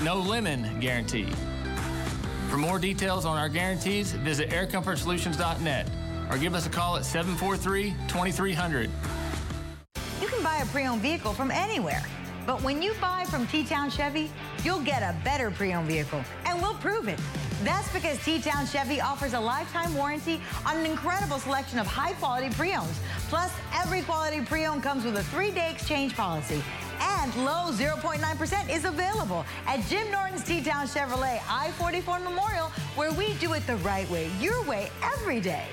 no 0.04 0.18
lemon 0.18 0.80
guarantee. 0.80 1.26
For 2.52 2.58
more 2.58 2.78
details 2.78 3.26
on 3.26 3.40
our 3.40 3.50
guarantees, 3.50 4.12
visit 4.12 4.52
aircomfortsolutions.net 4.52 5.90
or 6.30 6.38
give 6.38 6.54
us 6.54 6.68
a 6.68 6.70
call 6.70 6.98
at 6.98 7.06
743 7.06 7.96
2300. 8.08 8.92
You 10.22 10.28
can 10.28 10.44
buy 10.44 10.58
a 10.58 10.66
pre-owned 10.68 11.02
vehicle 11.02 11.34
from 11.34 11.50
anywhere. 11.50 12.04
But 12.46 12.62
when 12.64 12.82
you 12.82 12.94
buy 13.00 13.26
from 13.26 13.46
T-Town 13.48 13.90
Chevy, 13.90 14.32
you'll 14.64 14.82
get 14.82 15.02
a 15.02 15.16
better 15.24 15.52
pre-owned 15.52 15.88
vehicle, 15.88 16.24
and 16.46 16.62
we'll 16.62 16.76
prove 16.76 17.08
it. 17.08 17.20
That's 17.64 17.92
because 17.94 18.18
T-Town 18.26 18.66
Chevy 18.66 19.00
offers 19.00 19.34
a 19.34 19.40
lifetime 19.40 19.94
warranty 19.94 20.42
on 20.66 20.78
an 20.78 20.86
incredible 20.86 21.38
selection 21.38 21.78
of 21.78 21.86
high-quality 21.86 22.50
pre-owns. 22.56 23.00
Plus, 23.30 23.52
every 23.76 24.02
quality 24.02 24.42
pre-owned 24.42 24.82
comes 24.82 25.04
with 25.04 25.16
a 25.18 25.24
three-day 25.26 25.70
exchange 25.70 26.16
policy. 26.16 26.64
And 27.00 27.34
low 27.46 27.72
0.9% 27.72 28.70
is 28.70 28.86
available 28.86 29.46
at 29.68 29.86
Jim 29.88 30.10
Norton's 30.12 30.44
T-Town 30.44 30.88
Chevrolet 30.88 31.40
I-44 31.48 32.24
Memorial, 32.24 32.68
where 32.96 33.12
we 33.12 33.34
do 33.36 33.54
it 33.54 33.66
the 33.68 33.78
right 33.78 34.10
way, 34.10 34.30
your 34.40 34.64
way, 34.64 34.90
every 35.04 35.40
day. 35.40 35.68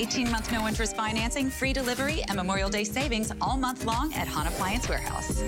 18 0.00 0.30
month 0.30 0.50
no 0.50 0.66
interest 0.66 0.96
financing, 0.96 1.50
free 1.50 1.74
delivery, 1.74 2.22
and 2.28 2.36
Memorial 2.36 2.70
Day 2.70 2.84
savings 2.84 3.32
all 3.38 3.58
month 3.58 3.84
long 3.84 4.14
at 4.14 4.26
Hahn 4.26 4.46
Appliance 4.46 4.88
Warehouse. 4.88 5.44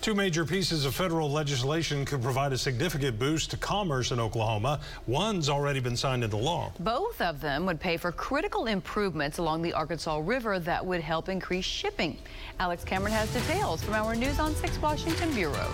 Two 0.00 0.14
major 0.14 0.46
pieces 0.46 0.86
of 0.86 0.94
federal 0.94 1.30
legislation 1.30 2.06
could 2.06 2.22
provide 2.22 2.54
a 2.54 2.58
significant 2.58 3.18
boost 3.18 3.50
to 3.50 3.58
commerce 3.58 4.12
in 4.12 4.18
Oklahoma. 4.18 4.80
One's 5.06 5.50
already 5.50 5.78
been 5.78 5.94
signed 5.94 6.24
into 6.24 6.38
law. 6.38 6.72
Both 6.80 7.20
of 7.20 7.42
them 7.42 7.66
would 7.66 7.78
pay 7.78 7.98
for 7.98 8.10
critical 8.10 8.64
improvements 8.64 9.36
along 9.36 9.60
the 9.60 9.74
Arkansas 9.74 10.22
River 10.24 10.58
that 10.60 10.84
would 10.86 11.02
help 11.02 11.28
increase 11.28 11.66
shipping. 11.66 12.16
Alex 12.60 12.82
Cameron 12.82 13.12
has 13.12 13.30
details 13.34 13.84
from 13.84 13.92
our 13.92 14.16
News 14.16 14.38
on 14.38 14.54
6 14.54 14.80
Washington 14.80 15.34
Bureau. 15.34 15.70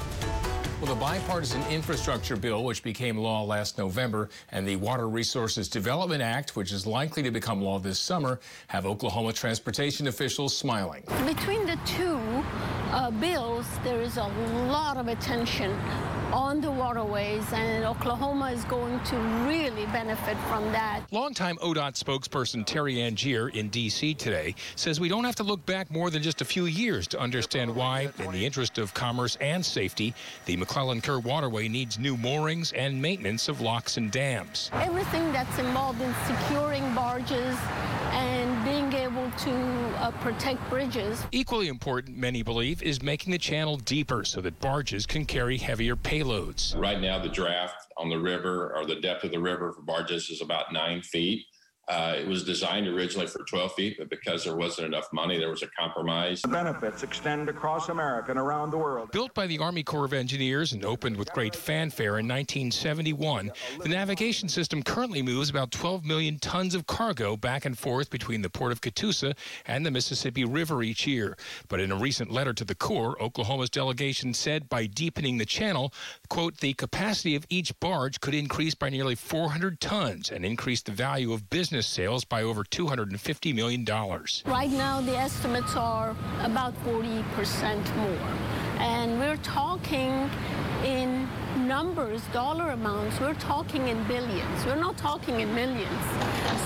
Well, 0.79 0.95
the 0.95 1.01
bipartisan 1.01 1.63
infrastructure 1.71 2.37
bill, 2.37 2.63
which 2.63 2.83
became 2.83 3.17
law 3.17 3.43
last 3.45 3.79
November, 3.79 4.29
and 4.53 4.69
the 4.69 4.77
Water 4.77 5.09
Resources 5.09 5.69
Development 5.69 6.21
Act, 6.21 6.55
which 6.55 6.71
is 6.71 6.87
likely 6.87 7.23
to 7.23 7.31
become 7.31 7.63
law 7.63 7.79
this 7.79 7.99
summer, 7.99 8.41
have 8.67 8.85
Oklahoma 8.85 9.33
transportation 9.33 10.07
officials 10.07 10.55
smiling. 10.55 11.03
Between 11.25 11.65
the 11.65 11.79
two 11.87 12.21
uh, 12.91 13.11
bills, 13.11 13.67
there 13.85 14.03
is 14.03 14.19
a 14.19 14.27
lot 14.69 14.99
of 14.99 15.09
attention 15.09 15.75
on 16.33 16.61
the 16.61 16.71
waterways, 16.71 17.45
and 17.53 17.85
Oklahoma 17.85 18.51
is 18.51 18.65
going 18.65 18.99
to 19.05 19.17
really 19.49 19.87
benefit 19.87 20.37
from 20.49 20.65
that. 20.73 21.03
Longtime 21.11 21.57
ODOT 21.59 21.95
spokesperson 21.95 22.67
Terri 22.67 22.97
Angier 22.99 23.49
in 23.55 23.69
D.C. 23.69 24.15
today 24.15 24.55
says 24.75 25.01
we 25.01 25.09
don't 25.09 25.25
have 25.25 25.37
to 25.37 25.43
look 25.43 25.65
back 25.67 25.91
more 25.91 26.11
than 26.11 26.23
just 26.23 26.41
a 26.41 26.45
few 26.45 26.67
years 26.67 27.07
to 27.09 27.21
understand 27.21 27.75
why, 27.75 28.09
in 28.19 28.33
the 28.33 28.45
interest 28.45 28.79
of 28.79 28.93
commerce 28.95 29.37
and 29.41 29.65
safety, 29.65 30.15
the 30.47 30.57
McClellan 30.57 31.01
Kerr 31.01 31.19
Waterway 31.19 31.69
needs 31.69 31.99
new 31.99 32.17
moorings 32.17 32.73
and 32.73 33.01
maintenance 33.01 33.49
of 33.49 33.61
locks 33.61 33.97
and 33.97 34.11
dams. 34.11 34.71
Everything 34.75 35.33
that's 35.33 35.59
involved 35.59 36.01
in 36.01 36.15
securing 36.27 36.95
barges 36.95 37.57
and 38.11 38.36
being 39.27 39.39
to 39.39 39.99
uh, 39.99 40.11
protect 40.21 40.69
bridges. 40.71 41.27
Equally 41.33 41.69
important, 41.69 42.17
many 42.17 42.43
believe, 42.43 42.83
is 42.83 43.03
making 43.03 43.33
the 43.33 43.39
channel 43.39 43.77
deeper 43.79 44.25
so 44.25 44.41
that 44.41 44.59
barges 44.61 45.07
can 45.07 45.25
carry 45.25 45.59
heavier 45.59 45.97
payloads. 45.97 46.79
Right 46.81 47.01
now, 47.01 47.19
the 47.19 47.29
draft 47.29 47.77
on 47.99 48.09
the 48.09 48.19
river 48.19 48.75
or 48.77 48.87
the 48.87 48.97
depth 48.97 49.25
of 49.25 49.31
the 49.31 49.41
river 49.41 49.73
for 49.73 49.83
barges 49.83 50.31
is 50.31 50.41
about 50.41 50.73
nine 50.73 51.03
feet. 51.03 51.47
Uh, 51.89 52.17
it 52.19 52.27
was 52.27 52.43
designed 52.43 52.89
originally 52.89 53.29
for 53.29 53.45
12 53.45 53.73
feet, 53.75 53.97
but 53.97 54.11
because 54.11 54.43
there 54.43 54.57
wasn't 54.57 54.85
enough 54.85 55.07
money, 55.13 55.39
there 55.39 55.51
was 55.51 55.63
a 55.63 55.69
compromise. 55.69 56.43
The 56.43 56.49
benefits 56.49 57.05
extend 57.05 57.49
across 57.49 57.91
America 57.91 58.33
and 58.33 58.41
around 58.41 58.71
the 58.71 58.79
world. 58.79 59.13
Built 59.13 59.33
by 59.35 59.47
the 59.47 59.61
Army 59.61 59.85
Corps 59.85 60.05
of 60.05 60.13
Engineers 60.13 60.73
and 60.73 60.85
opened 60.85 61.17
with 61.17 61.33
great 61.33 61.55
fanfare 61.55 62.19
in 62.19 62.27
1971, 62.27 63.53
the 63.85 63.89
navigation 63.89 64.49
system 64.49 64.83
currently 64.83 65.23
moves 65.23 65.49
about 65.49 65.71
12 65.71 66.05
million 66.05 66.41
tons 66.41 66.75
of 66.75 66.89
cargo 66.89 67.37
back 67.37 67.65
and 67.65 67.79
forth 67.79 68.11
between 68.11 68.43
the 68.43 68.51
port 68.51 68.73
of 68.73 68.81
Catoosa 68.81 69.37
and 69.67 69.87
the 69.87 69.93
Mississippi 69.93 70.45
River 70.45 70.83
each 70.83 71.07
year. 71.07 71.37
But 71.69 71.79
in 71.79 71.93
a 71.93 71.97
recent 71.97 72.33
letter 72.33 72.53
to 72.55 72.65
the 72.65 72.75
Corps, 72.75 73.17
Oklahoma's 73.23 73.71
delegation 73.71 74.35
said 74.35 74.69
by 74.69 74.87
deepening 74.87 75.39
the 75.39 75.47
channel, 75.47 75.95
quote, 76.29 76.57
the 76.57 76.75
capacity 76.75 77.37
of 77.37 77.47
each 77.49 77.79
barge 77.79 78.21
could 78.21 78.35
increase 78.35 78.75
by 78.75 78.91
nearly 78.91 79.15
400 79.15 79.81
tons 79.81 80.31
and 80.33 80.45
increase 80.45 80.83
the 80.83 80.91
value 80.91 81.33
of 81.33 81.49
business 81.49 81.76
sales 81.83 82.25
by 82.25 82.43
over 82.43 82.65
$250 82.65 83.55
million. 83.55 83.85
Right 84.47 84.71
now, 84.71 85.01
the 85.01 85.17
estimates 85.17 85.77
are 85.77 86.17
about 86.43 86.75
40% 86.85 87.97
more. 87.97 88.29
And 88.79 89.19
we're 89.19 89.39
talking 89.39 90.31
in 90.85 91.29
numbers, 91.67 92.23
dollar 92.33 92.71
amounts, 92.71 93.19
we're 93.21 93.35
talking 93.35 93.89
in 93.89 94.03
billions. 94.05 94.65
We're 94.67 94.77
not 94.77 94.97
talking 94.97 95.41
in 95.41 95.55
millions. 95.55 96.01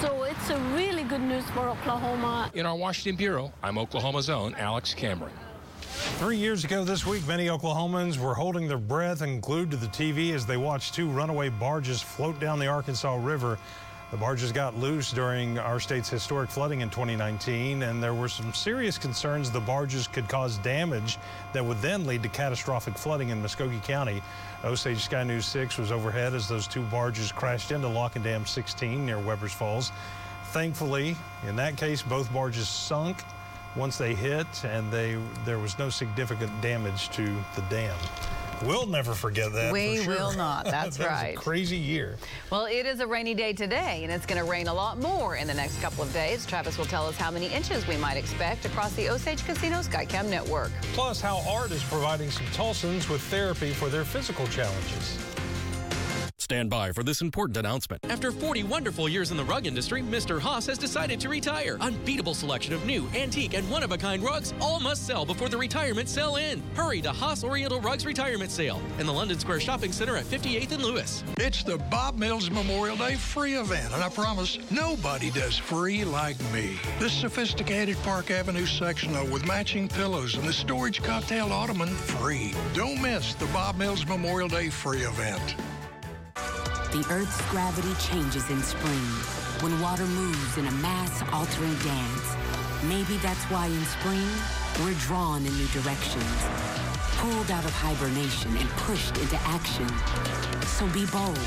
So 0.01 0.25
it's 0.25 0.51
a 0.51 0.59
really 0.75 1.05
good 1.05 1.21
news 1.21 1.45
for 1.51 1.69
Oklahoma. 1.69 2.51
In 2.55 2.67
our 2.67 2.77
Washington 2.77 3.17
Bureau, 3.17 3.53
I'm 3.63 3.79
Oklahoma's 3.79 4.29
own 4.29 4.55
Alex 4.57 4.93
Cameron. 4.95 5.33
Three 6.19 6.37
years 6.37 6.65
ago 6.65 6.83
this 6.83 7.07
week, 7.07 7.27
many 7.27 7.47
Oklahomans 7.47 8.19
were 8.19 8.35
holding 8.35 8.67
their 8.67 8.79
breath 8.79 9.21
and 9.21 9.43
glued 9.43 9.71
to 9.71 9.77
the 9.77 9.87
TV 9.87 10.33
as 10.35 10.47
they 10.47 10.57
watched 10.57 10.95
two 10.95 11.09
runaway 11.11 11.49
barges 11.49 12.01
float 12.01 12.41
down 12.41 12.59
the 12.59 12.67
Arkansas 12.67 13.17
River. 13.23 13.59
The 14.11 14.17
barges 14.17 14.51
got 14.51 14.77
loose 14.77 15.13
during 15.13 15.57
our 15.57 15.79
state's 15.79 16.09
historic 16.09 16.51
flooding 16.51 16.81
in 16.81 16.91
2019, 16.91 17.83
and 17.83 18.03
there 18.03 18.13
were 18.13 18.29
some 18.29 18.53
serious 18.53 18.99
concerns 18.99 19.53
the 19.53 19.61
barges 19.61 20.09
could 20.09 20.29
cause 20.29 20.59
damage 20.59 21.17
that 21.53 21.65
would 21.65 21.81
then 21.81 22.05
lead 22.05 22.25
to 22.25 22.29
catastrophic 22.29 22.99
flooding 22.99 23.29
in 23.29 23.41
Muskogee 23.41 23.83
County. 23.85 24.21
Osage 24.65 25.05
Sky 25.05 25.23
News 25.23 25.47
6 25.47 25.79
was 25.79 25.93
overhead 25.93 26.35
as 26.35 26.49
those 26.49 26.67
two 26.67 26.83
barges 26.83 27.31
crashed 27.31 27.71
into 27.71 27.87
Lock 27.87 28.17
and 28.17 28.25
Dam 28.25 28.45
16 28.45 29.07
near 29.07 29.19
Webbers 29.19 29.55
Falls. 29.55 29.93
Thankfully, 30.47 31.17
in 31.47 31.55
that 31.55 31.77
case, 31.77 32.03
both 32.03 32.33
barges 32.33 32.69
sunk 32.69 33.23
once 33.77 33.97
they 33.97 34.13
hit, 34.13 34.65
and 34.65 34.91
they 34.91 35.17
there 35.45 35.61
was 35.61 35.79
no 35.79 35.89
significant 35.89 36.51
damage 36.61 37.11
to 37.11 37.27
the 37.55 37.63
dam. 37.71 37.97
We'll 38.65 38.87
never 38.87 39.15
forget 39.15 39.53
that. 39.53 39.73
We 39.73 40.03
sure. 40.03 40.15
will 40.15 40.33
not. 40.33 40.65
That's 40.71 40.97
that 40.99 41.07
right. 41.09 41.37
crazy 41.37 41.77
year. 41.77 42.17
Well, 42.51 42.67
it 42.67 42.87
is 42.87 43.01
a 43.01 43.07
rainy 43.07 43.35
day 43.35 43.53
today, 43.53 44.01
and 44.03 44.13
it's 44.13 44.27
going 44.27 44.43
to 44.43 44.49
rain 44.49 44.69
a 44.69 44.75
lot 44.75 44.99
more 44.99 45.37
in 45.37 45.47
the 45.47 45.55
next 45.55 45.81
couple 45.81 46.05
of 46.05 46.13
days. 46.13 46.45
Travis 46.47 46.77
will 46.77 46.85
tell 46.85 47.07
us 47.07 47.17
how 47.17 47.31
many 47.31 47.47
inches 47.47 47.87
we 47.87 47.97
might 47.97 48.17
expect 48.17 48.65
across 48.67 48.93
the 48.95 49.09
Osage 49.09 49.45
Casino 49.45 49.79
Skycam 49.79 50.29
network. 50.29 50.71
Plus, 50.93 51.21
how 51.21 51.43
art 51.49 51.71
is 51.71 51.83
providing 51.85 52.31
some 52.31 52.47
Tulsans 52.47 53.09
with 53.09 53.21
therapy 53.23 53.73
for 53.73 53.89
their 53.89 54.05
physical 54.05 54.47
challenges. 54.49 55.30
Stand 56.51 56.69
by 56.69 56.91
for 56.91 57.05
this 57.05 57.21
important 57.21 57.57
announcement. 57.59 58.05
After 58.11 58.33
40 58.33 58.65
wonderful 58.65 59.09
years 59.09 59.31
in 59.31 59.37
the 59.37 59.45
rug 59.45 59.69
industry, 59.69 60.03
Mr. 60.03 60.41
Haas 60.41 60.67
has 60.67 60.79
decided 60.79 61.21
to 61.21 61.29
retire. 61.29 61.77
Unbeatable 61.81 62.35
selection 62.35 62.75
of 62.75 62.85
new, 62.85 63.07
antique, 63.15 63.55
and 63.55 63.71
one 63.71 63.85
of 63.85 63.93
a 63.93 63.97
kind 63.97 64.21
rugs 64.21 64.53
all 64.61 64.81
must 64.81 65.07
sell 65.07 65.25
before 65.25 65.49
the 65.49 65.57
retirement 65.57 66.09
sale 66.09 66.37
ends. 66.37 66.65
Hurry 66.75 67.01
to 67.03 67.13
Haas 67.13 67.45
Oriental 67.45 67.81
Rugs 67.81 68.05
Retirement 68.05 68.51
Sale 68.51 68.83
in 68.99 69.07
the 69.07 69.13
London 69.13 69.39
Square 69.39 69.61
Shopping 69.61 69.93
Center 69.93 70.17
at 70.17 70.25
58th 70.25 70.73
and 70.73 70.83
Lewis. 70.83 71.23
It's 71.37 71.63
the 71.63 71.79
Bob 71.89 72.19
Mills 72.19 72.51
Memorial 72.51 72.97
Day 72.97 73.15
free 73.15 73.55
event, 73.55 73.95
and 73.95 74.03
I 74.03 74.09
promise 74.09 74.59
nobody 74.73 75.31
does 75.31 75.57
free 75.57 76.05
like 76.05 76.37
me. 76.53 76.81
This 76.99 77.13
sophisticated 77.13 77.97
Park 78.03 78.33
Avenue 78.33 78.67
sectional 78.67 79.25
with 79.29 79.47
matching 79.47 79.87
pillows 79.87 80.35
and 80.35 80.49
the 80.49 80.53
storage 80.53 81.01
cocktail 81.01 81.53
ottoman 81.53 81.91
free. 81.91 82.53
Don't 82.75 83.01
miss 83.01 83.35
the 83.35 83.47
Bob 83.47 83.77
Mills 83.77 84.05
Memorial 84.05 84.49
Day 84.49 84.69
free 84.69 85.03
event. 85.03 85.55
The 86.93 87.07
Earth's 87.09 87.41
gravity 87.51 87.95
changes 88.01 88.51
in 88.51 88.61
spring 88.65 89.07
when 89.63 89.81
water 89.81 90.07
moves 90.07 90.59
in 90.59 90.67
a 90.67 90.73
mass-altering 90.83 91.77
dance. 91.87 92.35
Maybe 92.83 93.17
that's 93.19 93.45
why 93.45 93.67
in 93.67 93.85
spring, 93.85 94.27
we're 94.83 94.99
drawn 94.99 95.47
in 95.47 95.55
new 95.55 95.69
directions, 95.69 96.35
pulled 97.15 97.49
out 97.53 97.65
of 97.65 97.71
hibernation 97.75 98.57
and 98.57 98.69
pushed 98.71 99.17
into 99.19 99.37
action. 99.47 99.87
So 100.67 100.89
be 100.89 101.07
bold, 101.07 101.39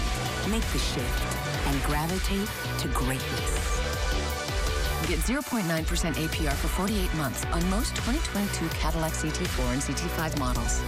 make 0.48 0.64
the 0.72 0.80
shift, 0.80 1.36
and 1.68 1.84
gravitate 1.84 2.48
to 2.80 2.88
greatness. 2.96 3.84
Get 5.10 5.20
0.9% 5.20 5.68
APR 5.68 6.54
for 6.54 6.70
48 6.70 7.14
months 7.16 7.44
on 7.52 7.70
most 7.70 7.98
2022 7.98 8.70
Cadillac 8.80 9.12
CT4 9.12 9.74
and 9.74 9.82
CT5 9.82 10.40
models. 10.40 10.80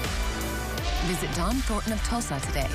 Visit 1.11 1.35
Don 1.35 1.55
Thornton 1.67 1.91
of 1.91 2.01
Tulsa 2.05 2.39
today. 2.39 2.69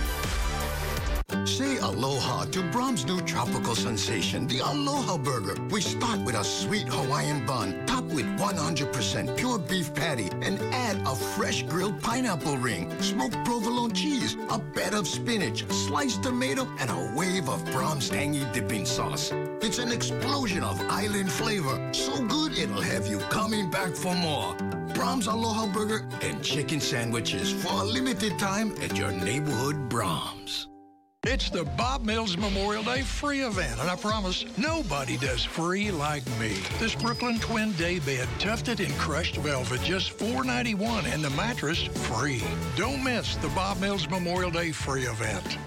Say 1.46 1.78
aloha 1.78 2.44
to 2.46 2.62
Braum's 2.70 3.06
new 3.06 3.20
tropical 3.22 3.74
sensation, 3.74 4.46
the 4.46 4.58
Aloha 4.60 5.16
Burger. 5.16 5.56
We 5.70 5.80
start 5.80 6.20
with 6.20 6.34
a 6.34 6.44
sweet 6.44 6.86
Hawaiian 6.88 7.46
bun, 7.46 7.86
topped 7.86 8.08
with 8.08 8.26
100% 8.38 9.36
pure 9.36 9.58
beef 9.58 9.92
patty, 9.94 10.28
and 10.42 10.60
add 10.74 11.00
a 11.06 11.14
fresh 11.14 11.62
grilled 11.62 12.00
pineapple 12.02 12.58
ring, 12.58 12.90
smoked 13.00 13.42
provolone 13.44 13.92
cheese, 13.92 14.36
a 14.50 14.58
bed 14.58 14.94
of 14.94 15.08
spinach, 15.08 15.64
sliced 15.70 16.22
tomato, 16.22 16.68
and 16.78 16.90
a 16.90 17.12
wave 17.16 17.48
of 17.48 17.64
Braum's 17.66 18.08
tangy 18.10 18.46
dipping 18.52 18.84
sauce. 18.84 19.32
It's 19.62 19.78
an 19.78 19.92
explosion 19.92 20.62
of 20.62 20.80
island 20.90 21.30
flavor, 21.30 21.90
so 21.92 22.22
good 22.26 22.58
it'll 22.58 22.82
have 22.82 23.06
you 23.06 23.18
coming 23.30 23.70
back 23.70 23.94
for 23.94 24.14
more. 24.14 24.54
Braum's 24.94 25.26
Aloha 25.26 25.66
Burger 25.72 26.06
and 26.22 26.42
chicken 26.42 26.80
sandwiches 26.80 27.52
for 27.52 27.72
a 27.72 27.84
limited 27.84 28.38
time 28.38 28.74
at 28.82 28.96
your 28.96 29.12
neighborhood 29.12 29.88
Braum's. 29.88 30.69
It's 31.26 31.50
the 31.50 31.64
Bob 31.76 32.02
Mills 32.02 32.38
Memorial 32.38 32.82
Day 32.82 33.02
free 33.02 33.40
event, 33.40 33.78
and 33.78 33.90
I 33.90 33.94
promise 33.94 34.46
nobody 34.56 35.18
does 35.18 35.44
free 35.44 35.90
like 35.90 36.26
me. 36.40 36.56
This 36.78 36.94
Brooklyn 36.94 37.38
twin 37.38 37.72
day 37.72 37.98
bed, 37.98 38.26
tufted 38.38 38.80
in 38.80 38.90
crushed 38.94 39.36
velvet, 39.36 39.82
just 39.82 40.16
$4.91, 40.16 41.12
and 41.12 41.22
the 41.22 41.28
mattress 41.28 41.82
free. 41.82 42.42
Don't 42.74 43.04
miss 43.04 43.36
the 43.36 43.48
Bob 43.48 43.78
Mills 43.82 44.08
Memorial 44.08 44.50
Day 44.50 44.72
free 44.72 45.02
event. 45.02 45.58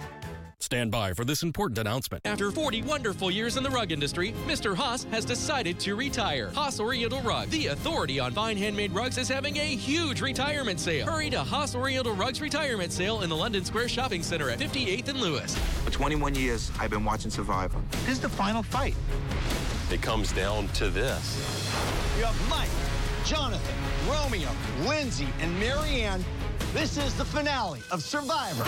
Stand 0.64 0.92
by 0.92 1.12
for 1.12 1.26
this 1.26 1.44
important 1.44 1.78
announcement. 1.78 2.26
After 2.26 2.50
40 2.50 2.84
wonderful 2.84 3.30
years 3.30 3.58
in 3.58 3.64
the 3.64 3.70
rug 3.70 3.92
industry, 3.92 4.34
Mr. 4.48 4.74
Haas 4.74 5.04
has 5.12 5.26
decided 5.26 5.78
to 5.82 5.96
retire. 5.96 6.52
Haas 6.56 6.80
Oriental 6.80 7.20
Rugs, 7.22 7.52
the 7.52 7.68
authority 7.68 8.18
on 8.18 8.32
fine 8.32 8.56
handmade 8.56 8.94
rugs, 8.94 9.18
is 9.18 9.28
having 9.28 9.58
a 9.58 9.76
huge 9.76 10.22
retirement 10.22 10.80
sale. 10.80 11.06
Hurry 11.06 11.30
to 11.32 11.40
Haas 11.40 11.76
Oriental 11.76 12.16
Rugs 12.16 12.40
Retirement 12.40 12.94
Sale 12.94 13.24
in 13.24 13.30
the 13.30 13.36
London 13.36 13.66
Square 13.66 13.90
Shopping 13.90 14.24
Center 14.24 14.50
at 14.50 14.58
58th 14.58 15.10
and 15.10 15.20
Lewis. 15.20 15.54
For 15.84 15.92
21 15.92 16.34
years, 16.34 16.72
I've 16.80 16.92
been 16.92 17.04
watching 17.04 17.30
Survivor. 17.30 17.82
This 18.06 18.12
is 18.12 18.20
the 18.22 18.30
final 18.30 18.64
fight. 18.64 18.96
it 19.92 20.02
comes 20.02 20.32
down 20.32 20.70
to 20.70 20.90
this. 20.90 21.74
You 22.18 22.24
have 22.24 22.50
Mike, 22.50 22.70
Jonathan, 23.26 23.76
Romeo, 24.10 24.50
Lindsay, 24.88 25.28
and 25.42 25.54
Maryanne. 25.62 26.24
This 26.74 26.96
is 26.96 27.14
the 27.16 27.26
finale 27.26 27.82
of 27.92 28.02
Survivor. 28.02 28.66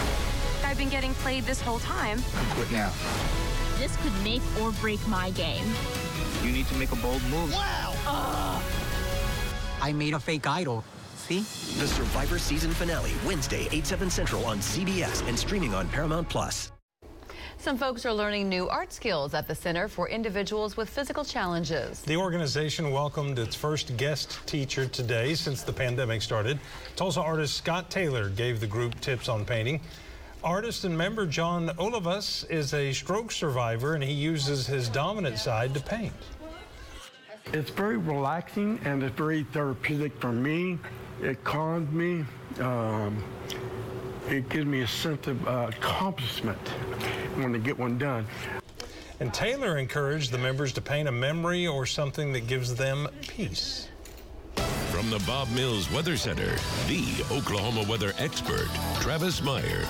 I've 0.65 0.79
been 0.79 0.89
getting 0.89 1.13
played 1.15 1.43
this 1.43 1.61
whole 1.61 1.77
time. 1.79 2.19
Quit 2.55 2.71
now. 2.71 2.91
This 3.77 3.95
could 3.97 4.11
make 4.23 4.41
or 4.59 4.71
break 4.81 5.05
my 5.07 5.29
game. 5.31 5.63
You 6.43 6.51
need 6.51 6.65
to 6.67 6.75
make 6.75 6.91
a 6.91 6.95
bold 6.95 7.21
move. 7.29 7.53
Wow! 7.53 8.61
I 9.79 9.93
made 9.93 10.15
a 10.15 10.19
fake 10.19 10.47
idol. 10.47 10.83
See? 11.15 11.41
The 11.79 11.87
Survivor 11.87 12.39
season 12.39 12.71
finale, 12.71 13.11
Wednesday, 13.25 13.67
8, 13.71 13.85
7 13.85 14.09
Central 14.09 14.43
on 14.45 14.57
CBS 14.57 15.27
and 15.27 15.37
streaming 15.37 15.75
on 15.75 15.87
Paramount 15.89 16.27
Plus. 16.29 16.71
Some 17.57 17.77
folks 17.77 18.05
are 18.05 18.13
learning 18.13 18.49
new 18.49 18.67
art 18.67 18.91
skills 18.91 19.33
at 19.33 19.47
the 19.47 19.55
Center 19.55 19.87
for 19.87 20.09
Individuals 20.09 20.77
with 20.77 20.89
Physical 20.89 21.23
Challenges. 21.23 22.01
The 22.01 22.17
organization 22.17 22.91
welcomed 22.91 23.39
its 23.39 23.55
first 23.55 23.95
guest 23.97 24.39
teacher 24.45 24.87
today 24.87 25.35
since 25.35 25.61
the 25.61 25.73
pandemic 25.73 26.21
started. 26.21 26.59
Tulsa 26.95 27.21
artist 27.21 27.55
Scott 27.55 27.89
Taylor 27.89 28.29
gave 28.29 28.59
the 28.59 28.67
group 28.67 28.99
tips 28.99 29.29
on 29.29 29.45
painting. 29.45 29.79
Artist 30.45 30.83
and 30.83 30.95
member 30.95 31.25
John 31.25 31.69
Olivas 31.69 32.47
is 32.51 32.75
a 32.75 32.93
stroke 32.93 33.31
survivor 33.31 33.95
and 33.95 34.03
he 34.03 34.13
uses 34.13 34.67
his 34.67 34.89
dominant 34.89 35.39
side 35.39 35.73
to 35.73 35.79
paint. 35.79 36.13
It's 37.51 37.71
very 37.71 37.97
relaxing 37.97 38.79
and 38.85 39.01
it's 39.01 39.15
very 39.15 39.41
therapeutic 39.45 40.15
for 40.21 40.31
me. 40.31 40.77
It 41.19 41.43
calms 41.43 41.91
me. 41.91 42.25
Um, 42.63 43.23
it 44.29 44.47
gives 44.49 44.67
me 44.67 44.81
a 44.81 44.87
sense 44.87 45.25
of 45.25 45.47
uh, 45.47 45.65
accomplishment 45.69 46.59
when 47.37 47.55
I 47.55 47.57
get 47.57 47.79
one 47.79 47.97
done. 47.97 48.27
And 49.19 49.33
Taylor 49.33 49.79
encouraged 49.79 50.31
the 50.31 50.37
members 50.37 50.73
to 50.73 50.81
paint 50.81 51.07
a 51.07 51.11
memory 51.11 51.65
or 51.65 51.87
something 51.87 52.31
that 52.33 52.45
gives 52.45 52.75
them 52.75 53.07
peace. 53.21 53.87
From 54.91 55.09
the 55.09 55.23
Bob 55.25 55.49
Mills 55.49 55.91
Weather 55.91 56.17
Center, 56.17 56.53
the 56.87 57.25
Oklahoma 57.31 57.83
weather 57.89 58.13
expert, 58.19 58.69
Travis 59.01 59.41
Meyer. 59.41 59.83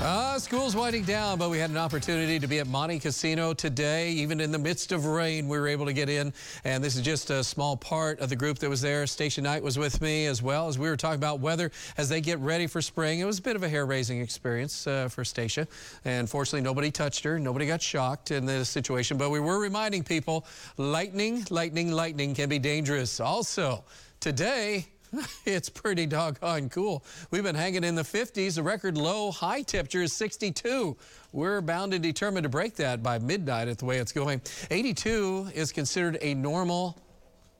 Uh, 0.00 0.38
school's 0.38 0.76
winding 0.76 1.02
down, 1.02 1.36
but 1.40 1.50
we 1.50 1.58
had 1.58 1.70
an 1.70 1.76
opportunity 1.76 2.38
to 2.38 2.46
be 2.46 2.60
at 2.60 2.68
Monte 2.68 3.00
Cassino 3.00 3.52
today. 3.52 4.12
Even 4.12 4.40
in 4.40 4.52
the 4.52 4.58
midst 4.58 4.92
of 4.92 5.06
rain, 5.06 5.48
we 5.48 5.58
were 5.58 5.66
able 5.66 5.84
to 5.86 5.92
get 5.92 6.08
in. 6.08 6.32
And 6.62 6.84
this 6.84 6.94
is 6.94 7.02
just 7.02 7.30
a 7.30 7.42
small 7.42 7.76
part 7.76 8.20
of 8.20 8.28
the 8.28 8.36
group 8.36 8.60
that 8.60 8.70
was 8.70 8.80
there. 8.80 9.08
Stacia 9.08 9.40
Knight 9.40 9.60
was 9.60 9.76
with 9.76 10.00
me 10.00 10.26
as 10.26 10.40
well 10.40 10.68
as 10.68 10.78
we 10.78 10.88
were 10.88 10.96
talking 10.96 11.18
about 11.18 11.40
weather 11.40 11.72
as 11.96 12.08
they 12.08 12.20
get 12.20 12.38
ready 12.38 12.68
for 12.68 12.80
spring. 12.80 13.18
It 13.18 13.24
was 13.24 13.40
a 13.40 13.42
bit 13.42 13.56
of 13.56 13.64
a 13.64 13.68
hair-raising 13.68 14.20
experience 14.20 14.86
uh, 14.86 15.08
for 15.08 15.24
Stacia. 15.24 15.66
And 16.04 16.30
fortunately, 16.30 16.60
nobody 16.60 16.92
touched 16.92 17.24
her. 17.24 17.36
Nobody 17.40 17.66
got 17.66 17.82
shocked 17.82 18.30
in 18.30 18.46
this 18.46 18.68
situation. 18.68 19.18
But 19.18 19.30
we 19.30 19.40
were 19.40 19.58
reminding 19.58 20.04
people, 20.04 20.46
lightning, 20.76 21.44
lightning, 21.50 21.90
lightning 21.90 22.36
can 22.36 22.48
be 22.48 22.60
dangerous. 22.60 23.18
Also, 23.18 23.82
today, 24.20 24.86
it's 25.44 25.68
pretty 25.68 26.06
doggone 26.06 26.68
cool. 26.68 27.04
We've 27.30 27.42
been 27.42 27.54
hanging 27.54 27.84
in 27.84 27.94
the 27.94 28.02
50s. 28.02 28.56
The 28.56 28.62
record 28.62 28.96
low 28.96 29.30
high 29.30 29.62
temperature 29.62 30.02
is 30.02 30.12
62. 30.12 30.96
We're 31.32 31.60
bound 31.60 31.94
and 31.94 32.02
determined 32.02 32.44
to 32.44 32.48
break 32.48 32.74
that 32.76 33.02
by 33.02 33.18
midnight 33.18 33.68
at 33.68 33.78
the 33.78 33.84
way 33.84 33.98
it's 33.98 34.12
going. 34.12 34.40
82 34.70 35.48
is 35.54 35.72
considered 35.72 36.18
a 36.20 36.34
normal 36.34 36.98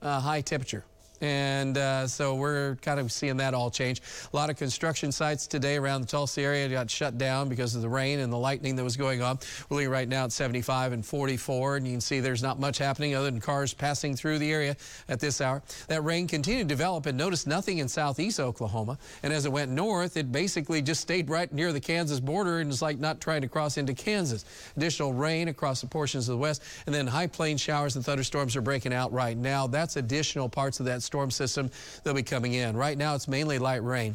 uh, 0.02 0.21
high 0.21 0.40
temperature. 0.40 0.85
And 1.21 1.77
uh, 1.77 2.07
so 2.07 2.35
we're 2.35 2.77
kind 2.77 3.01
of 3.01 3.11
seeing 3.11 3.37
that 3.39 3.55
all 3.55 3.71
change. 3.71 4.03
A 4.33 4.37
lot 4.37 4.51
of 4.51 4.57
construction 4.57 5.13
sites 5.13 5.47
today 5.47 5.77
around 5.77 6.03
the 6.03 6.07
Tulsa 6.07 6.43
area 6.43 6.69
got 6.69 6.91
shut 6.91 7.19
down 7.19 7.49
because 7.49 7.75
of 7.75 7.83
the 7.83 7.89
rain 7.89 8.21
and 8.21 8.33
the 8.33 8.39
lightning 8.39 8.77
that 8.77 8.85
was 8.85 8.97
going 8.97 9.23
on. 9.23 9.39
We're 9.69 9.79
looking 9.79 9.91
right 9.91 10.09
now 10.09 10.25
at 10.25 10.33
75 10.33 10.93
and 10.93 11.05
44, 11.05 11.77
and 11.77 11.87
you 11.87 11.93
can 11.93 12.01
see 12.01 12.21
there's 12.21 12.43
not 12.43 12.61
much 12.61 12.79
happening 12.79 13.15
other 13.15 13.31
than 13.31 13.41
cars 13.41 13.75
passing 13.75 14.15
through 14.15 14.39
the 14.39 14.52
area 14.52 14.76
at 15.09 15.21
this 15.21 15.41
hour. 15.41 15.63
That 15.89 16.04
rain 16.04 16.26
continued 16.26 16.69
to 16.69 16.75
develop 16.75 17.07
and 17.07 17.19
notice 17.19 17.47
nothing 17.47 17.78
in 17.78 17.89
southeast 17.89 18.41
Oklahoma. 18.41 18.99
And 19.23 19.33
as 19.33 19.45
it 19.45 19.52
went 19.52 19.71
north, 19.71 20.17
it 20.17 20.31
basically 20.31 20.83
just 20.83 21.00
stayed 21.00 21.31
right 21.31 21.52
near 21.52 21.73
the 21.73 21.81
Kansas 21.81 22.21
border 22.21 22.61
and 22.61 22.71
it's 22.71 22.83
like 22.83 22.99
not 22.99 23.21
trying 23.21 23.43
to 23.43 23.49
cross 23.49 23.76
into 23.76 23.95
Kansas. 23.95 24.45
Additional 24.76 25.13
rain 25.13 25.49
across 25.49 25.81
the 25.81 25.87
portions 25.87 26.28
of 26.28 26.35
the 26.35 26.39
west, 26.39 26.63
and 26.87 26.95
then 26.95 27.07
high 27.07 27.26
plain 27.26 27.57
showers 27.57 27.97
and 27.97 28.04
thunderstorms 28.04 28.57
are 28.57 28.61
breaking 28.61 28.93
out 28.93 29.13
right 29.13 29.37
now. 29.37 29.67
That's 29.67 29.97
additional 29.97 30.49
parts 30.49 30.81
of 30.81 30.87
that 30.87 31.02
storm 31.08 31.30
system 31.30 31.71
that'll 32.04 32.14
be 32.14 32.23
coming 32.23 32.52
in. 32.52 32.76
Right 32.76 32.97
now, 32.97 33.14
it's 33.14 33.26
mainly 33.26 33.58
light 33.58 33.82
rain. 33.82 34.14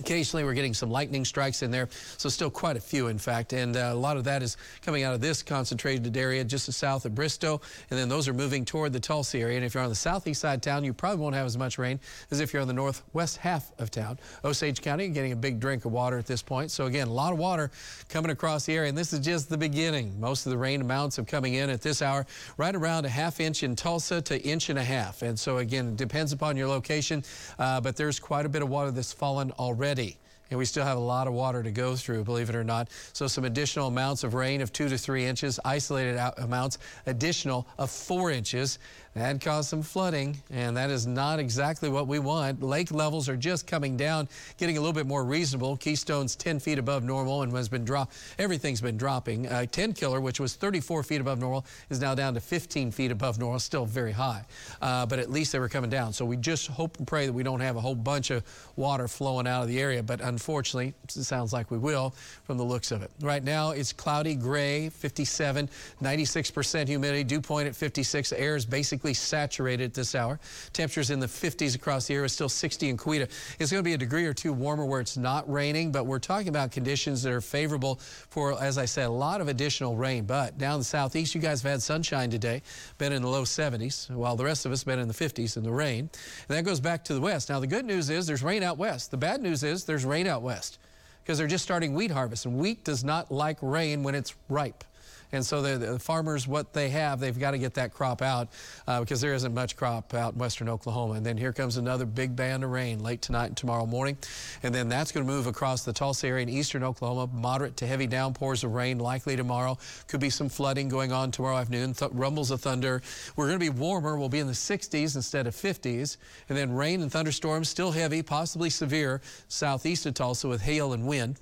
Occasionally, 0.00 0.44
we're 0.44 0.54
getting 0.54 0.74
some 0.74 0.90
lightning 0.90 1.24
strikes 1.24 1.62
in 1.62 1.70
there, 1.70 1.88
so 2.18 2.28
still 2.28 2.50
quite 2.50 2.76
a 2.76 2.80
few, 2.80 3.08
in 3.08 3.18
fact. 3.18 3.52
And 3.52 3.76
uh, 3.76 3.90
a 3.92 3.94
lot 3.94 4.16
of 4.16 4.24
that 4.24 4.42
is 4.42 4.56
coming 4.80 5.02
out 5.02 5.14
of 5.14 5.20
this 5.20 5.42
concentrated 5.42 6.16
area 6.16 6.44
just 6.44 6.70
south 6.72 7.06
of 7.06 7.14
Bristow, 7.14 7.60
and 7.90 7.98
then 7.98 8.08
those 8.08 8.28
are 8.28 8.34
moving 8.34 8.64
toward 8.64 8.92
the 8.92 9.00
Tulsa 9.00 9.38
area. 9.38 9.56
And 9.56 9.64
if 9.64 9.74
you're 9.74 9.82
on 9.82 9.88
the 9.88 9.96
southeast 9.96 10.42
side 10.42 10.54
of 10.54 10.60
town, 10.60 10.84
you 10.84 10.92
probably 10.92 11.18
won't 11.18 11.34
have 11.34 11.46
as 11.46 11.56
much 11.56 11.78
rain 11.78 11.98
as 12.30 12.38
if 12.40 12.52
you're 12.52 12.62
on 12.62 12.68
the 12.68 12.74
northwest 12.74 13.38
half 13.38 13.72
of 13.80 13.90
town. 13.90 14.18
Osage 14.44 14.82
County 14.82 15.08
getting 15.08 15.32
a 15.32 15.36
big 15.36 15.58
drink 15.58 15.84
of 15.84 15.90
water 15.90 16.18
at 16.18 16.26
this 16.26 16.42
point. 16.42 16.70
So 16.70 16.84
again, 16.84 17.08
a 17.08 17.12
lot 17.12 17.32
of 17.32 17.38
water 17.38 17.70
coming 18.08 18.30
across 18.30 18.66
the 18.66 18.76
area, 18.76 18.90
and 18.90 18.96
this 18.96 19.12
is 19.12 19.20
just 19.20 19.48
the 19.48 19.58
beginning. 19.58 20.20
Most 20.20 20.46
of 20.46 20.50
the 20.50 20.58
rain 20.58 20.80
amounts 20.82 21.16
have 21.16 21.26
coming 21.26 21.54
in 21.54 21.70
at 21.70 21.80
this 21.80 22.02
hour, 22.02 22.26
right 22.58 22.76
around 22.76 23.06
a 23.06 23.08
half 23.08 23.40
inch 23.40 23.62
in 23.62 23.74
Tulsa 23.74 24.20
to 24.22 24.40
inch 24.46 24.68
and 24.68 24.78
a 24.78 24.84
half. 24.84 25.22
And 25.22 25.36
so 25.36 25.58
again, 25.58 25.88
it 25.88 25.96
depends 25.96 26.32
upon 26.32 26.56
your 26.56 26.68
location, 26.68 27.24
uh, 27.58 27.80
but 27.80 27.96
there's 27.96 28.20
quite 28.20 28.44
a 28.44 28.48
bit 28.48 28.62
of 28.62 28.68
water 28.68 28.90
that's 28.90 29.12
fallen 29.12 29.50
already 29.52 29.77
already. 29.78 30.18
And 30.50 30.58
we 30.58 30.64
still 30.64 30.84
have 30.84 30.96
a 30.96 31.00
lot 31.00 31.26
of 31.26 31.32
water 31.34 31.62
to 31.62 31.70
go 31.70 31.94
through, 31.94 32.24
believe 32.24 32.48
it 32.48 32.54
or 32.54 32.64
not. 32.64 32.88
So 33.12 33.26
some 33.26 33.44
additional 33.44 33.88
amounts 33.88 34.24
of 34.24 34.34
rain 34.34 34.60
of 34.60 34.72
two 34.72 34.88
to 34.88 34.96
three 34.96 35.24
inches, 35.24 35.60
isolated 35.64 36.18
amounts, 36.38 36.78
additional 37.06 37.66
of 37.78 37.90
four 37.90 38.30
inches. 38.30 38.78
That 39.18 39.40
caused 39.40 39.68
some 39.68 39.82
flooding, 39.82 40.40
and 40.50 40.76
that 40.76 40.90
is 40.90 41.06
not 41.06 41.40
exactly 41.40 41.88
what 41.88 42.06
we 42.06 42.20
want. 42.20 42.62
Lake 42.62 42.92
levels 42.92 43.28
are 43.28 43.36
just 43.36 43.66
coming 43.66 43.96
down, 43.96 44.28
getting 44.58 44.76
a 44.76 44.80
little 44.80 44.92
bit 44.92 45.06
more 45.06 45.24
reasonable. 45.24 45.76
Keystone's 45.76 46.36
10 46.36 46.60
feet 46.60 46.78
above 46.78 47.02
normal 47.02 47.42
and 47.42 47.52
has 47.52 47.68
been 47.68 47.84
drop. 47.84 48.12
Everything's 48.38 48.80
been 48.80 48.96
dropping. 48.96 49.48
Uh, 49.48 49.66
Tenkiller, 49.72 50.22
which 50.22 50.38
was 50.38 50.54
34 50.54 51.02
feet 51.02 51.20
above 51.20 51.40
normal, 51.40 51.66
is 51.90 52.00
now 52.00 52.14
down 52.14 52.34
to 52.34 52.40
15 52.40 52.92
feet 52.92 53.10
above 53.10 53.40
normal. 53.40 53.58
Still 53.58 53.86
very 53.86 54.12
high, 54.12 54.44
uh, 54.80 55.04
but 55.04 55.18
at 55.18 55.30
least 55.30 55.50
they 55.50 55.58
were 55.58 55.68
coming 55.68 55.90
down. 55.90 56.12
So 56.12 56.24
we 56.24 56.36
just 56.36 56.68
hope 56.68 56.98
and 56.98 57.06
pray 57.06 57.26
that 57.26 57.32
we 57.32 57.42
don't 57.42 57.60
have 57.60 57.74
a 57.74 57.80
whole 57.80 57.96
bunch 57.96 58.30
of 58.30 58.44
water 58.76 59.08
flowing 59.08 59.48
out 59.48 59.62
of 59.62 59.68
the 59.68 59.80
area. 59.80 60.00
But 60.00 60.20
unfortunately, 60.38 60.94
it 61.02 61.10
sounds 61.10 61.52
like 61.52 61.68
we 61.72 61.78
will 61.78 62.14
from 62.44 62.58
the 62.58 62.62
looks 62.62 62.92
of 62.92 63.02
it. 63.02 63.10
Right 63.20 63.42
now, 63.42 63.72
it's 63.72 63.92
cloudy, 63.92 64.36
gray, 64.36 64.88
57, 64.88 65.68
96% 66.00 66.86
humidity. 66.86 67.24
Dew 67.24 67.40
point 67.40 67.66
at 67.66 67.74
56. 67.74 68.30
The 68.30 68.40
air 68.40 68.54
is 68.54 68.64
basically 68.64 69.14
saturated 69.14 69.86
at 69.86 69.94
this 69.94 70.14
hour. 70.14 70.38
Temperatures 70.72 71.10
in 71.10 71.18
the 71.18 71.26
50s 71.26 71.74
across 71.74 72.06
the 72.06 72.14
area, 72.14 72.28
still 72.28 72.48
60 72.48 72.88
in 72.88 72.96
Coweta. 72.96 73.28
It's 73.58 73.72
going 73.72 73.82
to 73.82 73.82
be 73.82 73.94
a 73.94 73.98
degree 73.98 74.26
or 74.26 74.32
two 74.32 74.52
warmer 74.52 74.86
where 74.86 75.00
it's 75.00 75.16
not 75.16 75.50
raining, 75.50 75.90
but 75.90 76.06
we're 76.06 76.20
talking 76.20 76.48
about 76.48 76.70
conditions 76.70 77.20
that 77.24 77.32
are 77.32 77.40
favorable 77.40 77.96
for, 78.30 78.62
as 78.62 78.78
I 78.78 78.84
said, 78.84 79.06
a 79.06 79.10
lot 79.10 79.40
of 79.40 79.48
additional 79.48 79.96
rain. 79.96 80.24
But 80.24 80.56
down 80.56 80.78
the 80.78 80.84
southeast, 80.84 81.34
you 81.34 81.40
guys 81.40 81.62
have 81.62 81.72
had 81.72 81.82
sunshine 81.82 82.30
today, 82.30 82.62
been 82.98 83.12
in 83.12 83.22
the 83.22 83.28
low 83.28 83.42
70s, 83.42 84.08
while 84.08 84.36
the 84.36 84.44
rest 84.44 84.66
of 84.66 84.70
us 84.70 84.84
been 84.84 85.00
in 85.00 85.08
the 85.08 85.14
50s 85.14 85.56
in 85.56 85.64
the 85.64 85.72
rain. 85.72 86.08
And 86.48 86.56
that 86.56 86.62
goes 86.62 86.78
back 86.78 87.02
to 87.06 87.14
the 87.14 87.20
west. 87.20 87.48
Now, 87.48 87.58
the 87.58 87.66
good 87.66 87.84
news 87.84 88.08
is 88.08 88.24
there's 88.28 88.44
rain 88.44 88.62
out 88.62 88.78
west. 88.78 89.10
The 89.10 89.16
bad 89.16 89.42
news 89.42 89.64
is 89.64 89.84
there's 89.84 90.04
rain 90.04 90.27
out 90.28 90.42
west 90.42 90.78
because 91.22 91.38
they're 91.38 91.46
just 91.46 91.64
starting 91.64 91.94
wheat 91.94 92.10
harvest, 92.10 92.46
and 92.46 92.56
wheat 92.56 92.84
does 92.84 93.04
not 93.04 93.30
like 93.30 93.58
rain 93.60 94.02
when 94.02 94.14
it's 94.14 94.34
ripe. 94.48 94.84
And 95.32 95.44
so 95.44 95.60
the, 95.60 95.78
the, 95.78 95.98
farmers, 95.98 96.48
what 96.48 96.72
they 96.72 96.88
have, 96.90 97.20
they've 97.20 97.38
got 97.38 97.50
to 97.50 97.58
get 97.58 97.74
that 97.74 97.92
crop 97.92 98.22
out 98.22 98.48
uh, 98.86 99.00
because 99.00 99.20
there 99.20 99.34
isn't 99.34 99.52
much 99.52 99.76
crop 99.76 100.14
out 100.14 100.34
in 100.34 100.38
western 100.38 100.68
Oklahoma. 100.68 101.14
And 101.14 101.26
then 101.26 101.36
here 101.36 101.52
comes 101.52 101.76
another 101.76 102.06
big 102.06 102.34
band 102.34 102.64
of 102.64 102.70
rain 102.70 103.00
late 103.00 103.20
tonight 103.20 103.46
and 103.46 103.56
tomorrow 103.56 103.84
morning. 103.84 104.16
And 104.62 104.74
then 104.74 104.88
that's 104.88 105.12
going 105.12 105.26
to 105.26 105.32
move 105.32 105.46
across 105.46 105.84
the 105.84 105.92
Tulsa 105.92 106.28
area 106.28 106.42
in 106.42 106.48
eastern 106.48 106.82
Oklahoma. 106.82 107.30
Moderate 107.32 107.76
to 107.78 107.86
heavy 107.86 108.06
downpours 108.06 108.64
of 108.64 108.72
rain 108.72 108.98
likely 108.98 109.36
tomorrow. 109.36 109.76
Could 110.06 110.20
be 110.20 110.30
some 110.30 110.48
flooding 110.48 110.88
going 110.88 111.12
on 111.12 111.30
tomorrow 111.30 111.58
afternoon. 111.58 111.94
Th 111.94 112.10
rumbles 112.14 112.50
of 112.50 112.60
thunder. 112.60 113.02
We're 113.36 113.46
going 113.46 113.58
to 113.58 113.72
be 113.72 113.78
warmer. 113.78 114.18
We'll 114.18 114.28
be 114.28 114.38
in 114.38 114.46
the 114.46 114.52
60s 114.52 115.14
instead 115.14 115.46
of 115.46 115.54
50s. 115.54 116.16
And 116.48 116.56
then 116.56 116.72
rain 116.72 117.02
and 117.02 117.12
thunderstorms 117.12 117.68
still 117.68 117.92
heavy, 117.92 118.22
possibly 118.22 118.70
severe 118.70 119.20
southeast 119.48 120.06
of 120.06 120.14
Tulsa 120.14 120.48
with 120.48 120.62
hail 120.62 120.92
and 120.92 121.06
wind. 121.06 121.38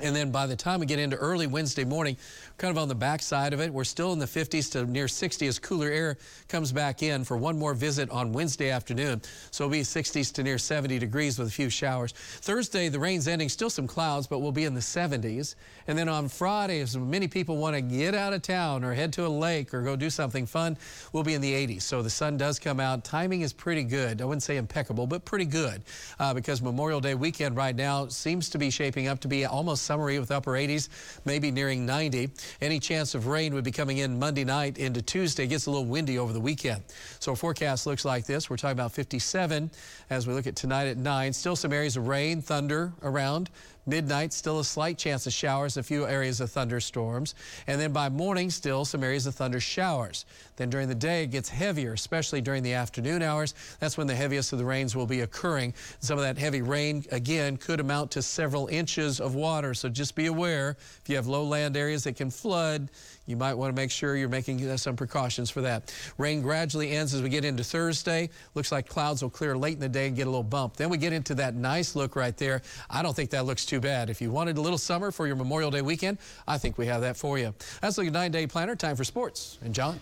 And 0.00 0.14
then 0.14 0.30
by 0.30 0.46
the 0.46 0.56
time 0.56 0.80
we 0.80 0.86
get 0.86 0.98
into 0.98 1.16
early 1.16 1.46
Wednesday 1.46 1.84
morning, 1.84 2.16
kind 2.58 2.70
of 2.70 2.76
on 2.76 2.88
the 2.88 2.94
back 2.94 3.22
side 3.22 3.54
of 3.54 3.60
it, 3.60 3.72
we're 3.72 3.84
still 3.84 4.12
in 4.12 4.18
the 4.18 4.26
50s 4.26 4.70
to 4.72 4.84
near 4.84 5.08
60 5.08 5.46
as 5.46 5.58
cooler 5.58 5.88
air 5.88 6.18
comes 6.48 6.70
back 6.70 7.02
in 7.02 7.24
for 7.24 7.36
one 7.36 7.58
more 7.58 7.72
visit 7.72 8.10
on 8.10 8.32
Wednesday 8.32 8.70
afternoon. 8.70 9.22
So 9.50 9.64
it'll 9.64 9.72
be 9.72 9.80
60s 9.80 10.32
to 10.34 10.42
near 10.42 10.58
70 10.58 10.98
degrees 10.98 11.38
with 11.38 11.48
a 11.48 11.50
few 11.50 11.70
showers. 11.70 12.12
Thursday, 12.12 12.88
the 12.90 12.98
rain's 12.98 13.26
ending, 13.26 13.48
still 13.48 13.70
some 13.70 13.86
clouds, 13.86 14.26
but 14.26 14.40
we'll 14.40 14.52
be 14.52 14.64
in 14.64 14.74
the 14.74 14.80
70s. 14.80 15.54
And 15.86 15.96
then 15.96 16.10
on 16.10 16.28
Friday, 16.28 16.80
as 16.80 16.96
many 16.96 17.26
people 17.26 17.56
want 17.56 17.74
to 17.74 17.80
get 17.80 18.14
out 18.14 18.34
of 18.34 18.42
town 18.42 18.84
or 18.84 18.92
head 18.92 19.14
to 19.14 19.26
a 19.26 19.28
lake 19.28 19.72
or 19.72 19.82
go 19.82 19.96
do 19.96 20.10
something 20.10 20.44
fun, 20.44 20.76
we'll 21.12 21.22
be 21.22 21.34
in 21.34 21.40
the 21.40 21.52
80s. 21.52 21.82
So 21.82 22.02
the 22.02 22.10
sun 22.10 22.36
does 22.36 22.58
come 22.58 22.80
out. 22.80 23.04
Timing 23.04 23.40
is 23.40 23.54
pretty 23.54 23.84
good. 23.84 24.20
I 24.20 24.26
wouldn't 24.26 24.42
say 24.42 24.58
impeccable, 24.58 25.06
but 25.06 25.24
pretty 25.24 25.46
good 25.46 25.84
uh, 26.18 26.34
because 26.34 26.60
Memorial 26.60 27.00
Day 27.00 27.14
weekend 27.14 27.56
right 27.56 27.74
now 27.74 28.08
seems 28.08 28.50
to 28.50 28.58
be 28.58 28.68
shaping 28.68 29.08
up 29.08 29.20
to 29.20 29.28
be 29.28 29.46
almost 29.46 29.85
summery 29.86 30.18
with 30.18 30.30
upper 30.30 30.52
80s, 30.52 30.88
maybe 31.24 31.50
nearing 31.50 31.86
90. 31.86 32.28
Any 32.60 32.80
chance 32.80 33.14
of 33.14 33.26
rain 33.28 33.54
would 33.54 33.64
be 33.64 33.70
coming 33.70 33.98
in 33.98 34.18
Monday 34.18 34.44
night 34.44 34.78
into 34.78 35.00
Tuesday. 35.00 35.44
It 35.44 35.48
gets 35.48 35.66
a 35.66 35.70
little 35.70 35.86
windy 35.86 36.18
over 36.18 36.32
the 36.32 36.40
weekend. 36.40 36.82
So 37.20 37.32
our 37.32 37.36
forecast 37.36 37.86
looks 37.86 38.04
like 38.04 38.26
this. 38.26 38.50
We're 38.50 38.56
talking 38.56 38.72
about 38.72 38.92
57 38.92 39.70
as 40.10 40.26
we 40.26 40.34
look 40.34 40.46
at 40.46 40.56
tonight 40.56 40.88
at 40.88 40.96
9. 40.98 41.32
Still 41.32 41.56
some 41.56 41.72
areas 41.72 41.96
of 41.96 42.08
rain, 42.08 42.42
thunder 42.42 42.92
around. 43.02 43.48
Midnight, 43.88 44.32
still 44.32 44.58
a 44.58 44.64
slight 44.64 44.98
chance 44.98 45.28
of 45.28 45.32
showers, 45.32 45.76
a 45.76 45.82
few 45.82 46.06
areas 46.06 46.40
of 46.40 46.50
thunderstorms. 46.50 47.36
And 47.68 47.80
then 47.80 47.92
by 47.92 48.08
morning, 48.08 48.50
still 48.50 48.84
some 48.84 49.04
areas 49.04 49.26
of 49.26 49.36
thunder 49.36 49.60
showers. 49.60 50.26
Then 50.56 50.70
during 50.70 50.88
the 50.88 50.94
day, 50.94 51.24
it 51.24 51.30
gets 51.30 51.48
heavier, 51.48 51.92
especially 51.92 52.40
during 52.40 52.62
the 52.62 52.72
afternoon 52.72 53.22
hours. 53.22 53.54
That's 53.78 53.96
when 53.96 54.06
the 54.06 54.14
heaviest 54.14 54.52
of 54.52 54.58
the 54.58 54.64
rains 54.64 54.96
will 54.96 55.06
be 55.06 55.20
occurring. 55.20 55.74
Some 56.00 56.18
of 56.18 56.24
that 56.24 56.38
heavy 56.38 56.62
rain, 56.62 57.04
again, 57.12 57.56
could 57.56 57.80
amount 57.80 58.10
to 58.12 58.22
several 58.22 58.66
inches 58.68 59.20
of 59.20 59.34
water. 59.34 59.74
So 59.74 59.88
just 59.88 60.14
be 60.14 60.26
aware 60.26 60.76
if 61.00 61.08
you 61.08 61.16
have 61.16 61.26
lowland 61.26 61.76
areas 61.76 62.04
that 62.04 62.16
can 62.16 62.30
flood, 62.30 62.90
you 63.26 63.36
might 63.36 63.54
want 63.54 63.74
to 63.74 63.80
make 63.80 63.90
sure 63.90 64.16
you're 64.16 64.28
making 64.28 64.68
uh, 64.68 64.76
some 64.76 64.96
precautions 64.96 65.50
for 65.50 65.60
that. 65.60 65.92
Rain 66.16 66.40
gradually 66.42 66.92
ends 66.92 67.12
as 67.12 67.22
we 67.22 67.28
get 67.28 67.44
into 67.44 67.64
Thursday. 67.64 68.30
Looks 68.54 68.70
like 68.72 68.88
clouds 68.88 69.22
will 69.22 69.30
clear 69.30 69.56
late 69.56 69.74
in 69.74 69.80
the 69.80 69.88
day 69.88 70.06
and 70.06 70.16
get 70.16 70.26
a 70.26 70.30
little 70.30 70.42
bump. 70.42 70.76
Then 70.76 70.88
we 70.88 70.96
get 70.96 71.12
into 71.12 71.34
that 71.34 71.54
nice 71.54 71.96
look 71.96 72.16
right 72.16 72.36
there. 72.36 72.62
I 72.88 73.02
don't 73.02 73.14
think 73.14 73.30
that 73.30 73.44
looks 73.44 73.66
too 73.66 73.80
bad. 73.80 74.10
If 74.10 74.20
you 74.20 74.30
wanted 74.30 74.58
a 74.58 74.60
little 74.60 74.78
summer 74.78 75.10
for 75.10 75.26
your 75.26 75.36
Memorial 75.36 75.70
Day 75.70 75.82
weekend, 75.82 76.18
I 76.46 76.56
think 76.56 76.78
we 76.78 76.86
have 76.86 77.00
that 77.00 77.16
for 77.16 77.38
you. 77.38 77.52
That's 77.82 77.98
like 77.98 78.08
a 78.08 78.10
nine-day 78.10 78.46
planner. 78.46 78.76
Time 78.76 78.96
for 78.96 79.04
sports. 79.04 79.58
And 79.62 79.74
John? 79.74 80.00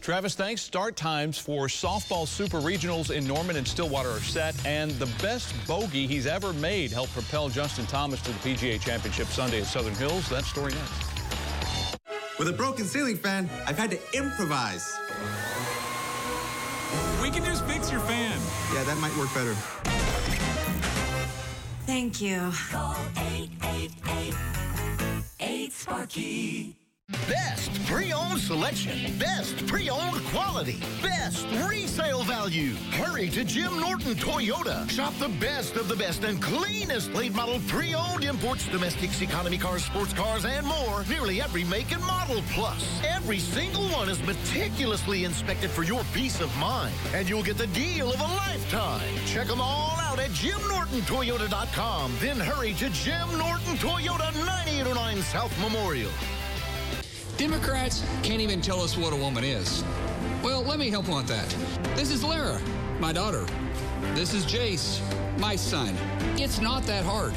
Travis, 0.00 0.34
thanks. 0.34 0.62
Start 0.62 0.96
times 0.96 1.38
for 1.38 1.66
softball 1.66 2.26
super 2.26 2.58
regionals 2.58 3.14
in 3.14 3.26
Norman 3.26 3.56
and 3.56 3.68
Stillwater 3.68 4.08
are 4.08 4.20
set, 4.20 4.54
and 4.66 4.92
the 4.92 5.04
best 5.22 5.54
bogey 5.66 6.06
he's 6.06 6.26
ever 6.26 6.54
made 6.54 6.90
helped 6.90 7.12
propel 7.12 7.50
Justin 7.50 7.84
Thomas 7.86 8.22
to 8.22 8.32
the 8.32 8.38
PGA 8.38 8.80
Championship 8.80 9.26
Sunday 9.28 9.60
at 9.60 9.66
Southern 9.66 9.94
Hills. 9.96 10.26
That 10.30 10.44
story 10.44 10.72
next. 10.72 11.98
With 12.38 12.48
a 12.48 12.52
broken 12.52 12.86
ceiling 12.86 13.18
fan, 13.18 13.50
I've 13.66 13.76
had 13.76 13.90
to 13.90 13.98
improvise. 14.14 14.90
We 17.20 17.30
can 17.30 17.44
just 17.44 17.66
fix 17.66 17.92
your 17.92 18.00
fan. 18.00 18.40
Yeah, 18.74 18.84
that 18.84 18.96
might 18.98 19.14
work 19.18 19.28
better. 19.34 19.52
Thank 21.84 22.22
you. 22.22 22.50
Call 22.70 22.96
888 23.18 25.72
Sparky. 25.72 26.76
Best 27.28 27.28
pre-owned 27.28 27.59
selection, 28.50 29.16
best 29.16 29.64
pre-owned 29.68 30.20
quality, 30.24 30.76
best 31.00 31.46
resale 31.70 32.24
value. 32.24 32.74
Hurry 32.98 33.28
to 33.28 33.44
Jim 33.44 33.78
Norton 33.78 34.16
Toyota. 34.16 34.90
Shop 34.90 35.14
the 35.20 35.28
best 35.38 35.76
of 35.76 35.86
the 35.86 35.94
best 35.94 36.24
and 36.24 36.42
cleanest 36.42 37.12
late 37.14 37.32
model 37.32 37.60
pre-owned 37.68 38.24
imports, 38.24 38.66
domestics, 38.66 39.22
economy 39.22 39.56
cars, 39.56 39.84
sports 39.84 40.12
cars, 40.12 40.44
and 40.44 40.66
more. 40.66 41.04
Nearly 41.08 41.40
every 41.40 41.62
make 41.62 41.92
and 41.92 42.02
model. 42.02 42.42
Plus, 42.50 43.00
every 43.06 43.38
single 43.38 43.86
one 43.90 44.08
is 44.08 44.20
meticulously 44.24 45.24
inspected 45.24 45.70
for 45.70 45.84
your 45.84 46.02
peace 46.12 46.40
of 46.40 46.50
mind. 46.58 46.92
And 47.14 47.28
you'll 47.28 47.44
get 47.44 47.56
the 47.56 47.68
deal 47.68 48.12
of 48.12 48.18
a 48.18 48.24
lifetime. 48.24 49.14
Check 49.26 49.46
them 49.46 49.60
all 49.60 49.96
out 50.00 50.18
at 50.18 50.30
JimNortonToyota.com. 50.30 52.14
Then 52.18 52.40
hurry 52.40 52.72
to 52.74 52.90
Jim 52.90 53.28
Norton 53.38 53.76
Toyota 53.76 54.34
9809 54.44 55.22
South 55.22 55.56
Memorial. 55.60 56.10
Democrats 57.40 58.04
can't 58.22 58.42
even 58.42 58.60
tell 58.60 58.82
us 58.82 58.98
what 58.98 59.14
a 59.14 59.16
woman 59.16 59.44
is. 59.44 59.82
Well, 60.42 60.62
let 60.62 60.78
me 60.78 60.90
help 60.90 61.08
on 61.08 61.24
that. 61.24 61.48
This 61.96 62.10
is 62.10 62.22
Lara, 62.22 62.60
my 62.98 63.14
daughter. 63.14 63.46
This 64.12 64.34
is 64.34 64.44
Jace, 64.44 65.00
my 65.38 65.56
son. 65.56 65.96
It's 66.36 66.60
not 66.60 66.82
that 66.82 67.02
hard. 67.02 67.32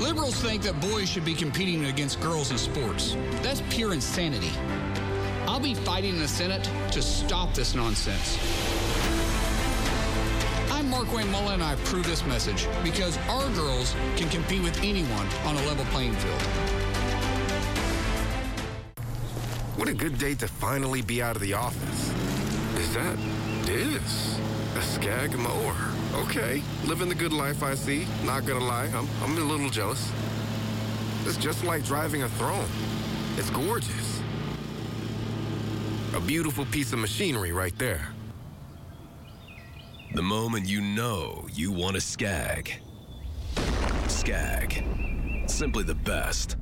Liberals 0.00 0.36
think 0.36 0.62
that 0.62 0.80
boys 0.80 1.08
should 1.08 1.24
be 1.24 1.34
competing 1.34 1.86
against 1.86 2.20
girls 2.20 2.52
in 2.52 2.58
sports. 2.58 3.16
That's 3.42 3.60
pure 3.70 3.92
insanity. 3.92 4.52
I'll 5.48 5.58
be 5.58 5.74
fighting 5.74 6.10
in 6.10 6.20
the 6.20 6.28
Senate 6.28 6.70
to 6.92 7.02
stop 7.02 7.54
this 7.54 7.74
nonsense. 7.74 8.38
I'm 10.70 10.88
Markwayne 10.92 11.28
Mullin, 11.32 11.54
and 11.54 11.64
I 11.64 11.72
approve 11.72 12.06
this 12.06 12.24
message 12.24 12.68
because 12.84 13.18
our 13.28 13.50
girls 13.54 13.96
can 14.16 14.28
compete 14.28 14.62
with 14.62 14.78
anyone 14.84 15.26
on 15.44 15.56
a 15.56 15.66
level 15.66 15.84
playing 15.86 16.12
field. 16.12 16.93
What 19.76 19.88
a 19.88 19.94
good 19.94 20.18
day 20.18 20.36
to 20.36 20.46
finally 20.46 21.02
be 21.02 21.20
out 21.20 21.34
of 21.34 21.42
the 21.42 21.54
office. 21.54 22.12
Is 22.78 22.94
that 22.94 23.18
this? 23.66 24.38
A 24.76 24.82
Scag 24.82 25.36
mower. 25.36 25.76
Okay, 26.14 26.62
living 26.84 27.08
the 27.08 27.14
good 27.14 27.32
life 27.32 27.60
I 27.64 27.74
see. 27.74 28.06
Not 28.24 28.46
gonna 28.46 28.64
lie, 28.64 28.86
I'm, 28.86 29.08
I'm 29.20 29.36
a 29.36 29.40
little 29.40 29.70
jealous. 29.70 30.12
It's 31.26 31.36
just 31.36 31.64
like 31.64 31.84
driving 31.84 32.22
a 32.22 32.28
throne. 32.28 32.68
It's 33.36 33.50
gorgeous. 33.50 34.22
A 36.14 36.20
beautiful 36.20 36.66
piece 36.66 36.92
of 36.92 37.00
machinery 37.00 37.50
right 37.50 37.76
there. 37.76 38.08
The 40.14 40.22
moment 40.22 40.68
you 40.68 40.82
know 40.82 41.48
you 41.52 41.72
want 41.72 41.96
a 41.96 42.00
Scag. 42.00 42.74
Scag. 44.06 44.84
Simply 45.46 45.82
the 45.82 45.96
best. 45.96 46.56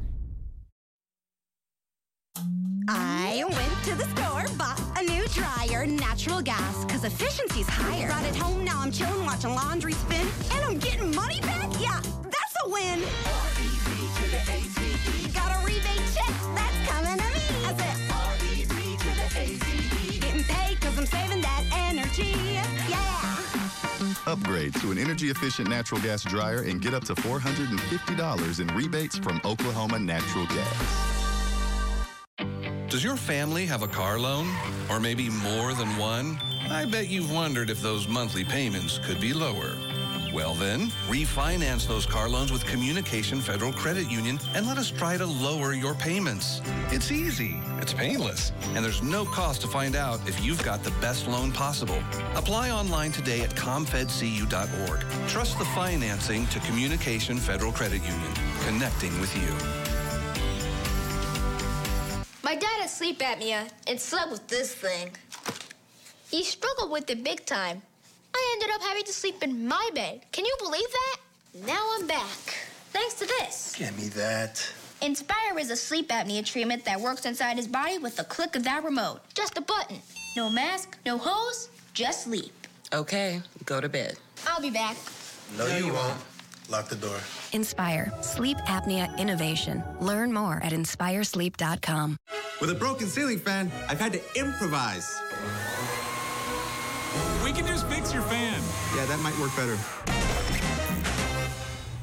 I 2.89 3.45
went 3.49 3.85
to 3.85 3.95
the 3.95 4.05
store, 4.17 4.45
bought 4.57 4.81
a 4.99 5.05
new 5.05 5.25
dryer, 5.29 5.87
natural 5.87 6.43
gas, 6.43 6.85
cause 6.87 7.05
efficiency's 7.05 7.69
higher. 7.69 8.09
Brought 8.09 8.25
it 8.25 8.35
home, 8.35 8.65
now 8.65 8.81
I'm 8.81 8.91
chilling, 8.91 9.25
watching 9.25 9.55
laundry 9.55 9.93
spin, 9.93 10.27
and 10.53 10.65
I'm 10.65 10.79
getting 10.79 11.15
money 11.15 11.41
back? 11.43 11.69
Yeah, 11.81 12.01
that's 12.25 12.57
a 12.65 12.71
win. 12.71 13.01
Got 15.33 15.53
a 15.53 15.65
rebate 15.65 16.03
check, 16.13 16.35
that's 16.55 16.89
coming 16.89 17.19
to 17.19 17.29
me. 17.31 17.41
I 17.67 17.75
said, 17.79 17.97
getting 20.21 20.45
paid 20.45 20.81
cause 20.81 20.99
I'm 20.99 21.07
saving 21.07 21.43
that 21.43 21.65
energy. 21.73 22.35
Yeah. 22.89 23.39
Upgrade 24.27 24.75
to 24.81 24.91
an 24.91 24.99
energy 24.99 25.31
efficient 25.31 25.69
natural 25.69 26.01
gas 26.01 26.25
dryer 26.25 26.63
and 26.63 26.81
get 26.83 26.95
up 26.95 27.05
to 27.05 27.15
$450 27.15 28.61
in 28.61 28.67
rebates 28.75 29.19
from 29.19 29.41
Oklahoma 29.45 29.99
Natural 29.99 30.47
Gas. 30.47 31.12
Does 33.03 33.09
your 33.09 33.17
family 33.17 33.67
have 33.67 33.83
a 33.83 33.89
car 33.89 34.17
loan? 34.17 34.49
Or 34.89 35.01
maybe 35.01 35.29
more 35.29 35.75
than 35.75 35.89
one? 35.97 36.41
I 36.71 36.85
bet 36.85 37.09
you've 37.09 37.33
wondered 37.33 37.69
if 37.69 37.83
those 37.83 38.07
monthly 38.07 38.45
payments 38.45 39.01
could 39.03 39.21
be 39.21 39.33
lower. 39.33 39.77
Well 40.33 40.55
then, 40.55 40.87
refinance 41.09 41.85
those 41.85 42.07
car 42.07 42.29
loans 42.29 42.53
with 42.53 42.65
Communication 42.65 43.41
Federal 43.41 43.73
Credit 43.73 44.09
Union 44.09 44.39
and 44.55 44.69
let 44.69 44.79
us 44.79 44.89
try 44.89 45.17
to 45.17 45.27
lower 45.27 45.73
your 45.73 45.95
payments. 45.95 46.63
It's 46.93 47.11
easy, 47.11 47.57
it's 47.81 47.93
painless, 47.93 48.53
and 48.77 48.85
there's 48.85 49.03
no 49.03 49.25
cost 49.25 49.63
to 49.63 49.67
find 49.67 49.97
out 49.97 50.21
if 50.29 50.41
you've 50.45 50.63
got 50.63 50.85
the 50.85 50.93
best 51.01 51.27
loan 51.27 51.51
possible. 51.51 51.99
Apply 52.37 52.71
online 52.71 53.11
today 53.11 53.41
at 53.41 53.51
comfedcu.org. 53.57 55.01
Trust 55.29 55.59
the 55.59 55.65
financing 55.65 56.47
to 56.47 56.61
Communication 56.61 57.39
Federal 57.39 57.73
Credit 57.73 58.01
Union, 58.01 58.33
connecting 58.65 59.21
with 59.21 59.35
you. 59.35 59.82
Sleep 62.93 63.21
apnea 63.21 63.69
and 63.87 63.99
slept 63.99 64.31
with 64.31 64.47
this 64.49 64.75
thing. 64.75 65.11
He 66.31 66.45
struggled 66.45 66.91
with 66.91 67.09
it 67.11 67.25
big 67.25 67.45
time. 67.47 67.83
I 68.35 68.51
ended 68.55 68.75
up 68.75 68.83
having 68.83 69.05
to 69.05 69.13
sleep 69.13 69.43
in 69.43 69.67
my 69.67 69.91
bed. 69.95 70.23
Can 70.33 70.45
you 70.45 70.57
believe 70.59 70.91
that? 70.91 71.17
Now 71.67 71.85
I'm 71.95 72.07
back. 72.07 72.39
Thanks 72.93 73.15
to 73.15 73.27
this. 73.27 73.75
Give 73.77 73.97
me 73.99 74.09
that. 74.09 74.71
Inspire 75.01 75.59
is 75.59 75.71
a 75.71 75.77
sleep 75.77 76.09
apnea 76.09 76.45
treatment 76.45 76.85
that 76.85 77.01
works 77.01 77.27
inside 77.27 77.57
his 77.57 77.67
body 77.67 77.99
with 77.99 78.17
the 78.17 78.25
click 78.25 78.55
of 78.57 78.65
that 78.65 78.85
remote. 78.85 79.21
Just 79.35 79.59
a 79.59 79.61
button. 79.61 79.97
No 80.37 80.49
mask, 80.49 80.97
no 81.05 81.19
hose, 81.19 81.69
just 81.93 82.25
sleep. 82.25 82.53
Okay, 82.93 83.41
go 83.65 83.81
to 83.81 83.89
bed. 83.89 84.17
I'll 84.47 84.61
be 84.61 84.71
back. 84.71 84.97
No, 85.59 85.67
you 85.77 85.93
won't. 85.93 86.19
Lock 86.71 86.89
the 86.89 86.97
door. 86.97 87.19
Inspire 87.53 88.13
sleep 88.21 88.57
apnea 88.67 89.17
innovation. 89.19 89.83
Learn 90.01 90.33
more 90.33 90.61
at 90.63 90.73
inspiresleep.com. 90.73 92.17
With 92.63 92.71
a 92.71 92.75
broken 92.77 93.09
ceiling 93.09 93.41
fan, 93.41 93.73
I've 93.89 93.99
had 93.99 94.13
to 94.13 94.21
improvise. 94.39 95.21
We 97.43 97.53
can 97.53 97.67
just 97.67 97.89
fix 97.89 98.15
your 98.15 98.23
fan. 98.23 98.63
Yeah, 98.95 99.05
that 99.07 99.19
might 99.19 99.37
work 99.41 99.51
better. 99.57 99.75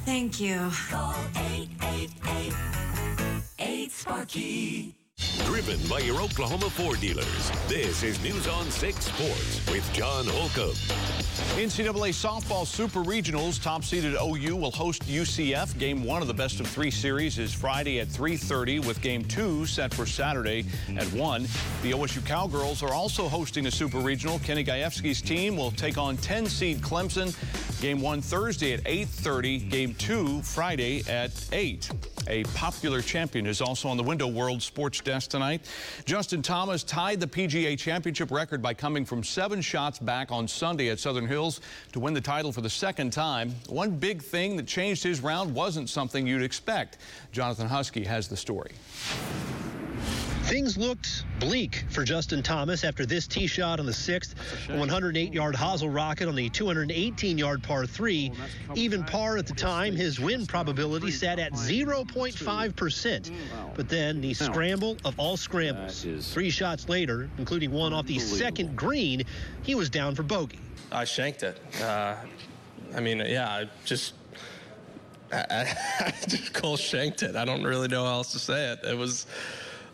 Thank 0.04 0.41
you. 0.41 0.69
Call 0.89 1.15
888 1.38 3.91
Sparky. 3.93 4.98
Driven 5.45 5.79
by 5.88 5.99
your 5.99 6.21
Oklahoma 6.21 6.69
Ford 6.69 6.99
dealers. 7.01 7.51
This 7.67 8.03
is 8.03 8.21
News 8.23 8.47
on 8.47 8.69
6 8.71 9.05
Sports 9.05 9.71
with 9.71 9.93
John 9.93 10.25
Holcomb. 10.27 10.75
NCAA 11.58 12.12
softball 12.13 12.65
super 12.65 12.99
regionals. 12.99 13.62
Top 13.62 13.84
seeded 13.84 14.13
OU 14.13 14.55
will 14.55 14.71
host 14.71 15.03
UCF. 15.03 15.77
Game 15.77 16.03
one 16.03 16.21
of 16.21 16.27
the 16.27 16.34
best 16.34 16.60
of 16.60 16.67
three 16.67 16.91
series 16.91 17.38
is 17.38 17.53
Friday 17.53 17.99
at 17.99 18.08
3:30, 18.08 18.86
with 18.86 19.01
game 19.01 19.25
two 19.25 19.65
set 19.65 19.93
for 19.93 20.05
Saturday 20.05 20.65
at 20.95 21.12
1. 21.12 21.43
The 21.82 21.91
OSU 21.93 22.21
Cowgirls 22.25 22.82
are 22.82 22.93
also 22.93 23.27
hosting 23.27 23.65
a 23.65 23.71
super 23.71 23.99
regional. 23.99 24.39
Kenny 24.39 24.63
Gajewski's 24.63 25.21
team 25.21 25.58
will 25.58 25.71
take 25.71 25.97
on 25.97 26.15
10 26.17 26.45
seed 26.45 26.82
Clemson. 26.82 27.36
Game 27.82 28.01
one 28.01 28.21
Thursday 28.21 28.73
at 28.73 28.84
8.30. 28.84 29.69
Game 29.69 29.93
two 29.95 30.41
Friday 30.43 31.03
at 31.10 31.32
8. 31.51 31.89
A 32.29 32.43
popular 32.53 33.01
champion 33.01 33.47
is 33.47 33.59
also 33.59 33.89
on 33.89 33.97
the 33.97 34.03
Window 34.03 34.27
World 34.27 34.61
Sports 34.61 35.01
Desk 35.01 35.29
tonight. 35.31 35.67
Justin 36.05 36.43
Thomas 36.43 36.83
tied 36.83 37.19
the 37.19 37.25
PGA 37.25 37.77
Championship 37.77 38.29
record 38.29 38.61
by 38.61 38.71
coming 38.73 39.03
from 39.03 39.23
seven 39.23 39.61
shots 39.61 39.97
back 39.97 40.31
on 40.31 40.47
Sunday 40.47 40.89
at 40.89 40.99
Southern 40.99 41.25
Hills 41.25 41.59
to 41.91 41.99
win 41.99 42.13
the 42.13 42.21
title 42.21 42.51
for 42.51 42.61
the 42.61 42.69
second 42.69 43.11
time. 43.11 43.55
One 43.67 43.91
big 43.91 44.21
thing 44.21 44.55
that 44.57 44.67
changed 44.67 45.01
his 45.01 45.21
round 45.21 45.55
wasn't 45.55 45.89
something 45.89 46.27
you'd 46.27 46.43
expect. 46.43 46.99
Jonathan 47.31 47.67
Husky 47.67 48.03
has 48.03 48.27
the 48.27 48.37
story. 48.37 48.71
Things 50.49 50.77
looked 50.77 51.25
bleak 51.39 51.85
for 51.89 52.03
Justin 52.03 52.41
Thomas 52.41 52.83
after 52.83 53.05
this 53.05 53.27
tee 53.27 53.45
shot 53.45 53.79
on 53.79 53.85
the 53.85 53.93
sixth, 53.93 54.33
a 54.67 54.71
108-yard 54.71 55.53
hosel 55.53 55.93
rocket 55.93 56.27
on 56.27 56.33
the 56.33 56.49
218-yard 56.49 57.62
par 57.62 57.85
three. 57.85 58.31
Even 58.73 59.03
par 59.03 59.38
at 59.38 59.45
the 59.45 59.53
time, 59.53 59.95
his 59.95 60.19
win 60.19 60.47
probability 60.47 61.12
sat 61.12 61.38
at 61.38 61.53
0.5%. 61.53 63.31
But 63.75 63.89
then 63.89 64.21
the 64.21 64.33
scramble 64.33 64.97
of 65.05 65.19
all 65.19 65.38
scrambles. 65.38 66.07
Three 66.33 66.49
shots 66.49 66.89
later, 66.89 67.29
including 67.38 67.71
one 67.71 67.93
off 67.93 68.07
the 68.07 68.17
second 68.17 68.75
green, 68.75 69.25
he 69.62 69.75
was 69.75 69.88
down 69.91 70.15
for 70.15 70.23
bogey. 70.23 70.59
I 70.91 71.05
shanked 71.05 71.43
it. 71.43 71.62
Uh, 71.79 72.15
I 72.95 72.99
mean, 73.01 73.19
yeah, 73.19 73.49
I 73.49 73.69
just 73.85 74.15
I, 75.31 75.71
I 75.99 76.12
just 76.27 76.53
cold 76.53 76.79
shanked 76.79 77.21
it. 77.21 77.35
I 77.35 77.45
don't 77.45 77.63
really 77.63 77.88
know 77.88 78.03
how 78.03 78.13
else 78.13 78.31
to 78.31 78.39
say 78.39 78.71
it. 78.71 78.79
It 78.83 78.97
was 78.97 79.27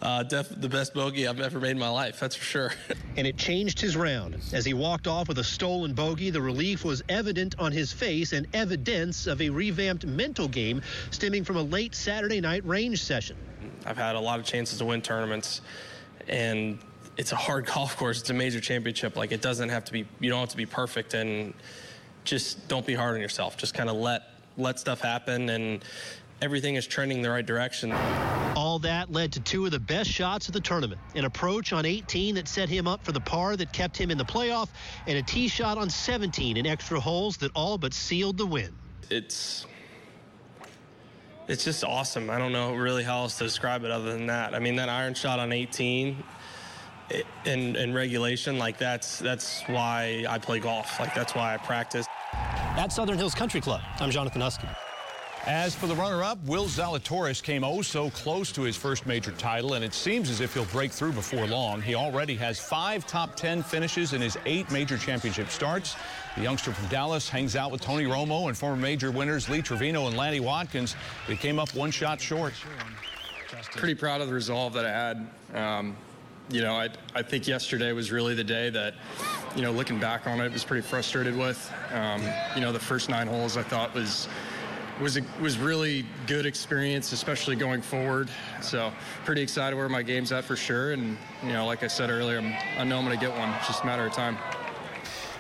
uh, 0.02 0.24
def- 0.24 0.60
the 0.62 0.70
best 0.70 0.94
bogey 0.94 1.28
I've 1.28 1.40
ever 1.40 1.60
made 1.60 1.72
in 1.72 1.80
my 1.80 1.90
life, 1.90 2.20
that's 2.20 2.36
for 2.36 2.44
sure. 2.44 2.74
and 3.18 3.26
it 3.26 3.38
changed 3.38 3.80
his 3.80 3.96
round. 3.96 4.38
As 4.54 4.66
he 4.66 4.74
walked 4.74 5.08
off 5.08 5.28
with 5.28 5.40
a 5.40 5.44
stolen 5.44 5.94
bogey, 5.94 6.30
the 6.30 6.42
relief 6.42 6.84
was 6.84 7.04
evident 7.10 7.56
on 7.60 7.72
his 7.72 7.92
face 7.92 8.34
and 8.34 8.48
evidence 8.54 9.28
of 9.28 9.42
a 9.42 9.50
revamped 9.50 10.06
mental 10.06 10.48
game 10.48 10.82
stemming 11.12 11.44
from 11.44 11.58
a 11.58 11.64
late 11.64 11.96
Saturday 11.96 12.42
night 12.42 12.66
range 12.66 13.02
session. 13.04 13.38
I've 13.86 13.98
had 13.98 14.16
a 14.16 14.20
lot 14.20 14.40
of 14.40 14.46
chances 14.46 14.80
to 14.80 14.86
win 14.86 15.02
tournaments, 15.02 15.62
and 16.28 16.80
it's 17.18 17.32
a 17.32 17.38
hard 17.38 17.66
golf 17.74 17.96
course. 17.98 18.20
It's 18.20 18.30
a 18.30 18.34
major 18.34 18.60
championship. 18.60 19.16
Like, 19.16 19.32
it 19.32 19.42
doesn't 19.42 19.70
have 19.70 19.86
to 19.86 19.94
be, 19.94 20.08
you 20.20 20.30
don't 20.30 20.40
have 20.40 20.50
to 20.50 20.58
be 20.58 20.66
perfect, 20.66 21.14
and 21.14 21.54
just 22.24 22.68
don't 22.68 22.86
be 22.86 22.96
hard 22.96 23.16
on 23.16 23.22
yourself. 23.22 23.58
Just 23.58 23.74
kind 23.74 23.90
of 23.90 23.96
let 23.96 24.24
let 24.58 24.80
stuff 24.80 25.02
happen 25.02 25.50
and 25.50 25.84
everything 26.42 26.76
is 26.76 26.86
trending 26.88 27.22
the 27.22 27.30
right 27.30 27.46
direction. 27.46 27.92
All 28.56 28.80
that 28.80 29.12
led 29.12 29.32
to 29.34 29.40
two 29.40 29.66
of 29.66 29.72
the 29.72 29.80
best 29.80 30.10
shots 30.10 30.48
of 30.48 30.54
the 30.54 30.60
tournament 30.60 31.00
an 31.16 31.26
approach 31.26 31.74
on 31.74 31.86
18 31.86 32.36
that 32.36 32.48
set 32.48 32.70
him 32.70 32.88
up 32.88 33.04
for 33.04 33.12
the 33.12 33.20
par 33.20 33.56
that 33.58 33.72
kept 33.74 33.98
him 33.98 34.12
in 34.12 34.18
the 34.18 34.26
playoff, 34.26 34.70
and 35.08 35.18
a 35.18 35.22
tee 35.22 35.48
shot 35.48 35.78
on 35.78 35.90
17 35.90 36.58
in 36.58 36.66
extra 36.66 37.00
holes 37.00 37.38
that 37.38 37.52
all 37.56 37.78
but 37.78 37.94
sealed 37.94 38.38
the 38.38 38.46
win. 38.46 38.74
It's. 39.10 39.66
It's 41.48 41.64
just 41.64 41.84
awesome. 41.84 42.32
I 42.32 42.40
don't 42.40 42.52
know 42.52 42.74
really 42.74 43.04
how 43.04 43.20
else 43.20 43.38
to 43.38 43.44
describe 43.44 43.84
it 43.84 43.92
other 43.92 44.12
than 44.12 44.26
that. 44.28 44.56
I 44.56 44.60
mean, 44.60 44.78
that 44.78 44.90
iron 44.90 45.14
shot 45.14 45.38
on 45.38 45.52
18 45.52 46.24
in, 47.46 47.76
in 47.76 47.94
regulation, 47.94 48.58
like 48.58 48.80
that's 48.80 49.20
that's 49.20 49.62
why 49.68 50.26
I 50.28 50.40
play 50.40 50.60
golf. 50.60 51.00
Like 51.00 51.14
that's 51.14 51.36
why 51.36 51.54
I 51.54 51.58
practice. 51.58 52.08
At 52.34 52.92
Southern 52.92 53.18
Hills 53.18 53.36
Country 53.36 53.62
Club, 53.62 53.82
I'm 54.00 54.10
Jonathan 54.10 54.42
Husky. 54.42 54.68
As 55.48 55.76
for 55.76 55.86
the 55.86 55.94
runner-up, 55.94 56.44
Will 56.46 56.66
Zalatoris 56.66 57.42
came 57.42 57.64
oh 57.64 57.84
so 57.84 58.10
close 58.10 58.52
to 58.54 58.64
his 58.64 58.76
first 58.76 59.06
major 59.06 59.32
title, 59.34 59.76
and 59.76 59.86
it 59.86 59.94
seems 59.94 60.32
as 60.32 60.42
if 60.42 60.56
he'll 60.56 60.66
break 60.66 60.92
through 60.92 61.12
before 61.12 61.46
long. 61.46 61.84
He 61.84 61.94
already 61.94 62.34
has 62.38 62.60
five 62.60 63.06
top 63.06 63.36
10 63.36 63.62
finishes 63.62 64.14
in 64.14 64.22
his 64.22 64.40
eight 64.48 64.72
major 64.72 64.98
championship 64.98 65.50
starts. 65.50 65.96
The 66.36 66.42
youngster 66.42 66.74
from 66.74 66.88
Dallas 66.90 67.30
hangs 67.30 67.56
out 67.56 67.72
with 67.72 67.82
Tony 67.82 68.06
Romo 68.06 68.48
and 68.48 68.58
former 68.58 68.76
major 68.76 69.12
winners 69.12 69.48
Lee 69.48 69.62
Trevino 69.62 70.08
and 70.08 70.18
Lanny 70.18 70.40
Wadkins. 70.40 70.96
He 71.28 71.38
came 71.38 71.60
up 71.60 71.72
one 71.76 71.92
shot 71.92 72.20
short. 72.20 72.54
Pretty 73.76 73.94
proud 73.94 74.22
of 74.22 74.28
the 74.28 74.34
resolve 74.34 74.74
that 74.74 74.86
I 74.86 74.90
had. 74.90 75.28
Um, 75.54 75.96
you 76.50 76.62
know, 76.62 76.74
I, 76.74 76.90
I 77.14 77.22
think 77.22 77.48
yesterday 77.48 77.92
was 77.92 78.12
really 78.12 78.34
the 78.34 78.44
day 78.44 78.72
that, 78.72 78.96
you 79.56 79.62
know, 79.62 79.72
looking 79.72 80.00
back 80.00 80.26
on 80.26 80.40
it, 80.42 80.52
was 80.52 80.64
pretty 80.64 80.86
frustrated 80.86 81.38
with. 81.38 81.72
Um, 81.94 82.24
you 82.56 82.62
know, 82.62 82.72
the 82.72 82.80
first 82.80 83.10
nine 83.10 83.28
holes 83.28 83.58
I 83.58 83.64
thought 83.64 83.94
was 83.94 84.28
was 85.02 85.18
a, 85.18 85.22
was 85.42 85.58
really 85.58 86.06
good 86.28 86.46
experience, 86.46 87.12
especially 87.12 87.56
going 87.56 87.82
forward. 87.82 88.30
So 88.62 88.92
pretty 89.26 89.42
excited 89.42 89.76
where 89.76 89.90
my 89.90 90.02
game's 90.02 90.32
at 90.32 90.44
for 90.44 90.56
sure. 90.56 90.94
And 90.94 91.18
you 91.44 91.54
know, 91.54 91.66
like 91.66 91.84
I 91.84 91.88
said 91.88 92.10
earlier, 92.10 92.40
I'm, 92.40 92.54
I 92.78 92.84
know 92.84 92.98
I'm 92.98 93.06
going 93.06 93.18
to 93.18 93.26
get 93.26 93.36
one. 93.38 93.50
It's 93.56 93.68
just 93.68 93.84
a 93.84 93.86
matter 93.86 94.06
of 94.06 94.14
time. 94.14 94.38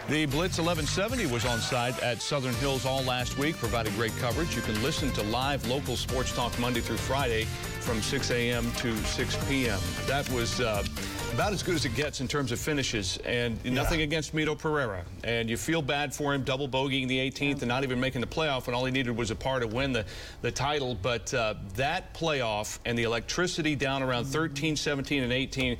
The 0.08 0.28
Blitz 0.28 0.60
1170 0.60 1.26
was 1.34 1.46
on 1.46 1.60
site 1.60 2.00
at 2.04 2.22
Southern 2.22 2.54
Hills 2.56 2.86
all 2.86 3.02
last 3.04 3.39
week, 3.39 3.58
provided 3.58 3.91
great 3.96 4.15
coverage. 4.18 4.56
You 4.56 4.62
can 4.62 4.82
listen 4.84 5.12
to 5.13 5.24
live 5.24 5.68
local 5.68 5.96
sports 5.96 6.36
talk 6.36 6.58
Monday 6.60 6.80
through 6.80 6.98
Friday 6.98 7.48
from 7.86 8.02
6 8.02 8.32
a.m. 8.32 8.71
to 8.78 8.98
6 8.98 9.38
p.m. 9.48 9.80
That 10.08 10.28
was 10.32 10.60
uh, 10.60 10.84
about 11.32 11.54
as 11.54 11.62
good 11.62 11.76
as 11.76 11.86
it 11.86 11.93
gets 11.93 12.19
in 12.19 12.28
terms 12.28 12.52
of 12.52 12.60
finishes, 12.60 13.17
and 13.26 13.60
yeah. 13.63 13.74
nothing 13.74 14.02
against 14.02 14.34
Mito 14.34 14.58
Pereira. 14.58 15.06
And 15.24 15.48
you 15.48 15.56
feel 15.56 15.84
bad 15.84 16.12
for 16.12 16.34
him, 16.34 16.43
double 16.43 16.67
bogeying 16.67 17.08
the 17.08 17.19
18th 17.19 17.62
and 17.62 17.67
not 17.67 17.84
even 17.84 18.00
making 18.00 18.21
the 18.21 18.28
playoff, 18.28 18.65
when 18.65 18.76
all 18.76 18.86
he 18.86 18.91
needed 18.91 19.15
was 19.15 19.30
a 19.30 19.36
par 19.36 19.60
to 19.60 19.67
win 19.67 19.93
the, 19.93 20.04
the 20.41 20.50
title. 20.50 20.98
But 21.00 21.32
uh, 21.32 21.54
that 21.76 22.15
playoff 22.15 22.80
and 22.86 22.98
the 22.98 23.04
electricity 23.04 23.76
down 23.76 24.02
around 24.02 24.26
13, 24.26 24.76
17, 24.76 25.21
and 25.21 25.32
18 25.32 25.78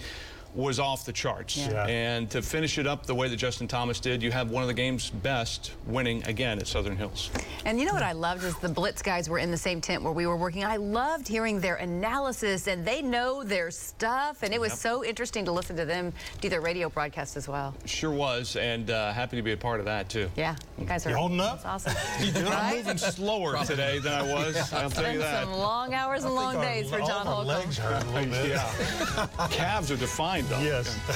was 0.56 0.80
off 0.80 1.06
the 1.06 1.12
charts. 1.12 1.58
Yeah. 1.58 1.86
And 1.86 2.30
to 2.32 2.41
finish 2.41 2.78
it 2.78 2.88
up 2.88 3.06
the 3.06 3.13
way 3.13 3.28
that 3.28 3.36
Justin 3.36 3.68
Thomas 3.68 4.00
did, 4.00 4.24
you 4.24 4.32
have 4.32 4.52
one 4.52 4.63
of 4.63 4.68
the 4.68 4.74
game's 4.74 5.10
best 5.10 5.74
winning 5.86 6.24
again 6.24 6.60
at 6.60 6.68
Southern 6.68 6.96
Hills. 6.96 7.30
And 7.65 7.80
you 7.80 7.86
know 7.86 7.94
what 7.94 8.04
I 8.04 8.13
loved 8.13 8.44
is 8.44 8.58
the 8.60 8.70
Blitz 8.70 9.02
guys 9.02 9.30
were 9.30 9.39
in 9.39 9.52
the 9.52 9.58
same 9.58 9.82
tent 9.82 10.02
where 10.02 10.13
we 10.13 10.26
were 10.26 10.38
working. 10.38 10.63
I 10.63 10.78
loved 10.78 11.28
hearing 11.28 11.60
their 11.60 11.76
analysis 11.76 12.68
and 12.68 12.86
they 12.86 13.02
know 13.02 13.44
their 13.44 13.70
stuff. 13.70 14.44
And 14.44 14.54
it 14.54 14.62
was 14.62 14.72
yep. 14.72 14.80
so 14.80 15.04
interesting 15.04 15.46
to 15.46 15.52
listen 15.52 15.76
to 15.76 15.86
them 15.86 16.13
do 16.41 16.50
their 16.50 16.62
radio 16.62 16.89
broadcast 16.89 17.36
as 17.36 17.48
well. 17.48 17.74
Sure 17.86 18.12
was. 18.12 18.56
And 18.56 18.89
uh, 18.89 19.12
happy 19.12 19.36
to 19.36 19.44
be 19.44 19.52
a 19.52 19.58
part 19.58 19.80
of 19.80 19.86
that 19.86 20.08
too. 20.10 20.30
Yeah, 20.36 20.56
you 20.78 20.86
guys 20.86 21.06
are 21.06 21.10
you 21.10 21.18
holding 21.18 21.39
up. 21.39 21.63
That's 21.63 21.88
awesome. 21.88 22.46
I'm 22.48 22.78
moving 22.78 22.98
slower 22.98 23.63
today 23.65 24.00
than 24.00 24.13
I 24.13 24.22
was. 24.22 24.74
I'll 24.74 24.89
tell 24.89 25.12
you 25.12 25.20
that. 25.20 25.44
Some 25.44 25.54
long 25.54 25.94
hours 25.94 26.24
and 26.24 26.34
long 26.34 26.62
days 26.62 26.89
for 26.89 27.00
John 27.00 27.26
Holcomb. 27.26 27.48
legs 27.48 27.78
hurt 27.78 28.04
a 28.04 28.10
little 28.12 28.30
bit. 28.32 28.50
yeah. 28.50 29.48
Calves 29.50 29.91
are 29.91 29.98
defined 29.98 30.45
though. 30.46 30.60
Yes. 30.60 30.88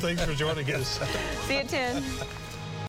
Thanks 0.00 0.24
for 0.24 0.34
joining 0.34 0.72
us. 0.72 0.98
See 1.46 1.54
you 1.54 1.60
at 1.60 1.68
10. 1.68 2.02